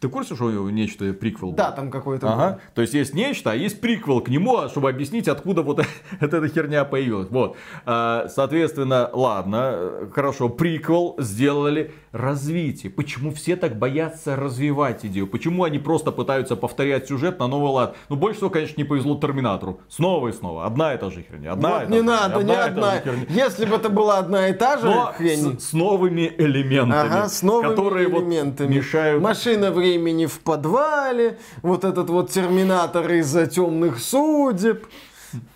Ты 0.00 0.08
в 0.08 0.10
курсе, 0.12 0.34
что 0.34 0.50
нечто 0.70 1.12
приквел? 1.12 1.52
Да, 1.52 1.68
был? 1.68 1.76
там 1.76 1.90
какой-то... 1.90 2.32
Ага. 2.32 2.60
То 2.74 2.80
есть 2.80 2.94
есть 2.94 3.12
нечто, 3.14 3.50
а 3.50 3.54
есть 3.54 3.82
приквел 3.82 4.22
к 4.22 4.28
нему, 4.30 4.56
а 4.56 4.70
чтобы 4.70 4.88
объяснить, 4.88 5.28
откуда 5.28 5.60
вот 5.60 5.84
эта 6.20 6.48
херня 6.48 6.86
появилась. 6.86 7.28
Вот. 7.30 7.56
А, 7.84 8.26
Соответственно, 8.28 9.10
ладно, 9.12 10.08
хорошо, 10.14 10.48
приквел 10.48 11.16
сделали. 11.18 11.92
Развитие. 12.12 12.90
Почему 12.90 13.30
все 13.30 13.54
так 13.54 13.78
боятся 13.78 14.34
развивать 14.34 15.04
идею? 15.06 15.28
Почему 15.28 15.62
они 15.62 15.78
просто 15.78 16.10
пытаются 16.10 16.56
повторять 16.56 17.06
сюжет 17.06 17.38
на 17.38 17.46
новый 17.46 17.70
лад? 17.70 17.96
Ну, 18.08 18.16
больше 18.16 18.38
всего, 18.38 18.50
конечно, 18.50 18.74
не 18.78 18.84
повезло 18.84 19.16
Терминатору. 19.16 19.80
Снова 19.88 20.26
и 20.28 20.32
снова. 20.32 20.64
Одна 20.66 20.94
и 20.94 20.98
та 20.98 21.10
же 21.10 21.22
херня. 21.22 21.52
Одна 21.52 21.70
Вот 21.70 21.82
и 21.82 21.84
та 21.86 21.90
не 21.90 21.96
же 21.98 22.02
надо, 22.02 22.34
херня, 22.38 22.54
не 22.54 22.60
одна 22.60 22.92
одна. 22.94 23.12
Если 23.28 23.64
бы 23.64 23.76
это 23.76 23.90
была 23.90 24.18
одна 24.18 24.48
и 24.48 24.54
та 24.54 24.78
же 24.78 24.86
Но 24.86 25.12
хрень... 25.16 25.60
с, 25.60 25.68
с 25.68 25.72
новыми 25.72 26.32
элементами, 26.36 27.00
Ага, 27.00 27.28
с 27.28 27.42
новыми 27.42 27.68
которые 27.68 28.08
вот 28.08 28.22
элементами. 28.24 28.74
мешают. 28.74 29.22
Машина 29.22 29.70
времени 29.70 29.89
в 29.98 30.40
подвале, 30.40 31.38
вот 31.62 31.84
этот 31.84 32.10
вот 32.10 32.30
терминатор 32.30 33.10
из-за 33.12 33.46
темных 33.46 33.98
судеб, 34.00 34.86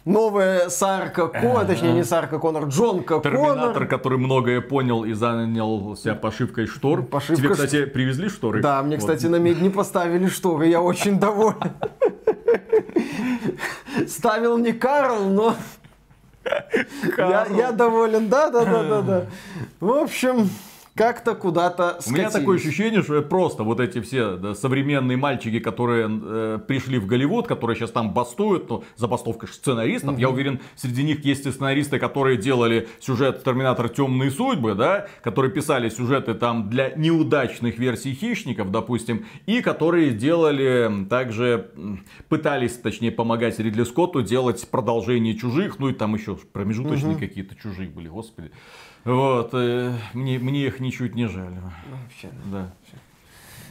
новая 0.05 0.69
Сарка 0.69 1.27
Коннор, 1.29 1.65
точнее 1.67 1.93
не 1.93 2.05
Сарка 2.05 2.39
Коннор, 2.39 2.65
Джонка 2.67 3.21
Терминатор, 3.21 3.73
Коннор. 3.73 3.87
который 3.87 4.19
многое 4.19 4.61
понял 4.61 5.05
и 5.05 5.13
занялся 5.13 6.15
пошивкой 6.15 6.67
штор. 6.67 7.03
Пошивка 7.03 7.37
Тебе, 7.37 7.49
ш- 7.49 7.55
кстати, 7.55 7.85
привезли 7.87 8.29
шторы? 8.29 8.61
Да, 8.63 8.83
мне, 8.83 8.97
Вот. 8.97 9.01
кстати, 9.01 9.27
на 9.27 9.37
медне 9.37 9.71
поставили 9.71 10.27
шторы, 10.29 10.67
я 10.69 10.81
очень 10.81 11.19
доволен. 11.19 11.73
Ставил 14.09 14.59
не 14.59 14.73
Карл, 14.73 15.25
но 15.31 15.55
я, 17.17 17.47
я 17.51 17.73
доволен, 17.73 18.29
да, 18.29 18.51
да, 18.51 18.65
да, 18.65 18.83
да, 18.83 19.03
да. 19.03 19.27
В 19.81 19.91
общем, 19.91 20.51
как-то 20.95 21.35
куда-то 21.35 21.99
У 22.07 22.11
меня 22.11 22.31
скатились. 22.31 22.33
такое 22.33 22.57
ощущение, 22.59 23.03
что 23.03 23.17
это 23.17 23.29
просто 23.29 23.65
вот 23.65 23.81
эти 23.81 24.01
все 24.01 24.37
да, 24.37 24.55
современные 24.55 25.17
мальчики, 25.17 25.59
которые 25.59 26.09
э, 26.09 26.59
пришли 26.67 26.99
в 26.99 27.07
Голливуд, 27.07 27.49
которые 27.49 27.77
сейчас 27.77 27.91
там 27.91 28.15
бастуют, 28.15 28.71
ну, 28.71 28.85
забастовка 28.97 29.47
сценаристов. 29.47 30.19
Я 30.19 30.31
уверен, 30.31 30.61
среди 30.77 31.03
них 31.03 31.25
есть 31.25 31.47
и 31.47 31.51
сценаристы, 31.51 31.99
которые 31.99 32.37
делали 32.37 32.89
сюжет 33.01 33.43
Терминатор 33.43 33.89
Темные 33.89 34.31
судьбы, 34.31 34.75
да, 34.75 35.09
которые 35.23 35.51
писали 35.51 35.89
сюжеты 35.89 36.35
там 36.35 36.71
для 36.71 36.91
неудачных 36.91 37.79
версий 37.79 38.15
хищников, 38.15 38.71
допустим, 38.71 39.27
и 39.47 39.63
которые 39.63 40.13
делали 40.13 41.07
также, 41.11 41.71
пытались, 42.29 42.75
точнее, 42.75 43.11
помогать 43.11 43.59
Ридли 43.59 43.83
Скотту 43.83 44.23
делать 44.23 44.67
продолжение 44.71 45.35
чужих, 45.37 45.79
ну 45.79 45.89
и 45.89 45.93
там 45.93 46.15
еще 46.15 46.37
промежуточные 46.37 47.17
какие-то 47.17 47.57
чужие 47.57 47.89
были, 47.89 48.09
господи. 48.09 48.53
Вот, 49.05 49.51
э, 49.53 49.95
мне, 50.15 50.39
мне 50.39 50.67
их 50.67 50.81
ничуть 50.81 51.15
не 51.15 51.27
жаль. 51.27 51.55
Вообще. 51.91 52.31
Да. 52.47 52.73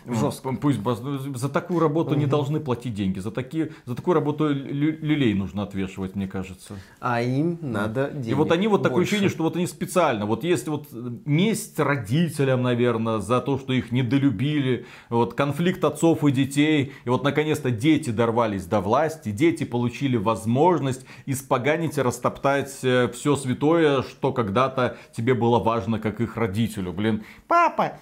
Жестко. 0.08 0.52
Ну, 0.52 0.58
Пусть 0.58 0.80
бас- 0.80 1.02
за 1.36 1.50
такую 1.50 1.80
работу 1.80 2.16
не 2.16 2.26
должны 2.26 2.60
платить 2.60 2.94
деньги. 2.94 3.20
За, 3.20 3.32
такие, 3.32 3.72
за 3.86 3.96
такую 3.96 4.16
работу 4.16 4.50
лю- 4.50 4.98
люлей 5.02 5.34
нужно 5.34 5.64
отвешивать, 5.64 6.16
мне 6.16 6.28
кажется. 6.28 6.76
А 7.00 7.22
им 7.22 7.58
надо 7.62 8.10
денег 8.14 8.28
И 8.32 8.34
вот 8.34 8.52
они 8.52 8.68
вот 8.68 8.84
такое 8.84 8.98
больше. 8.98 9.08
ощущение, 9.10 9.30
что 9.30 9.44
вот 9.44 9.56
они 9.56 9.68
специально, 9.68 10.26
вот 10.26 10.44
есть 10.44 10.68
вот 10.68 10.88
э, 10.92 11.10
месть 11.26 11.80
родителям, 11.80 12.62
наверное, 12.64 13.20
за 13.20 13.40
то, 13.42 13.58
что 13.58 13.74
их 13.74 13.92
недолюбили, 13.92 14.86
вот 15.10 15.34
конфликт 15.34 15.84
отцов 15.84 16.24
и 16.24 16.32
детей, 16.32 16.92
и 17.06 17.10
вот 17.10 17.24
наконец-то 17.24 17.72
дети 17.72 18.10
дорвались 18.10 18.66
до 18.66 18.82
власти, 18.82 19.30
дети 19.32 19.64
получили 19.64 20.18
возможность 20.18 21.06
испоганить 21.26 21.98
и 21.98 22.02
растоптать 22.02 22.70
все 22.72 23.36
святое, 23.36 24.02
что 24.04 24.32
когда-то 24.34 24.98
тебе 25.16 25.34
было 25.34 25.60
важно, 25.60 26.00
как 26.00 26.22
их 26.22 26.38
родителю, 26.38 26.92
блин. 26.94 27.24
Папа, 27.48 28.00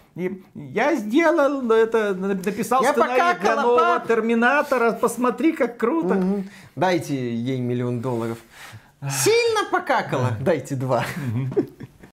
я 0.56 0.96
сделал 0.96 1.62
это, 1.96 2.14
написал 2.14 2.84
Я 2.84 2.92
сценарий 2.92 3.40
для 3.40 3.56
нового. 3.62 4.04
Терминатора, 4.08 4.92
посмотри, 4.94 5.54
как 5.54 5.78
круто. 5.78 6.16
Мгм. 6.16 6.50
Дайте 6.76 7.16
ей 7.36 7.60
миллион 7.60 8.02
долларов. 8.02 8.38
Сильно 9.10 9.70
покакала? 9.72 10.38
Дайте 10.40 10.76
два. 10.76 11.06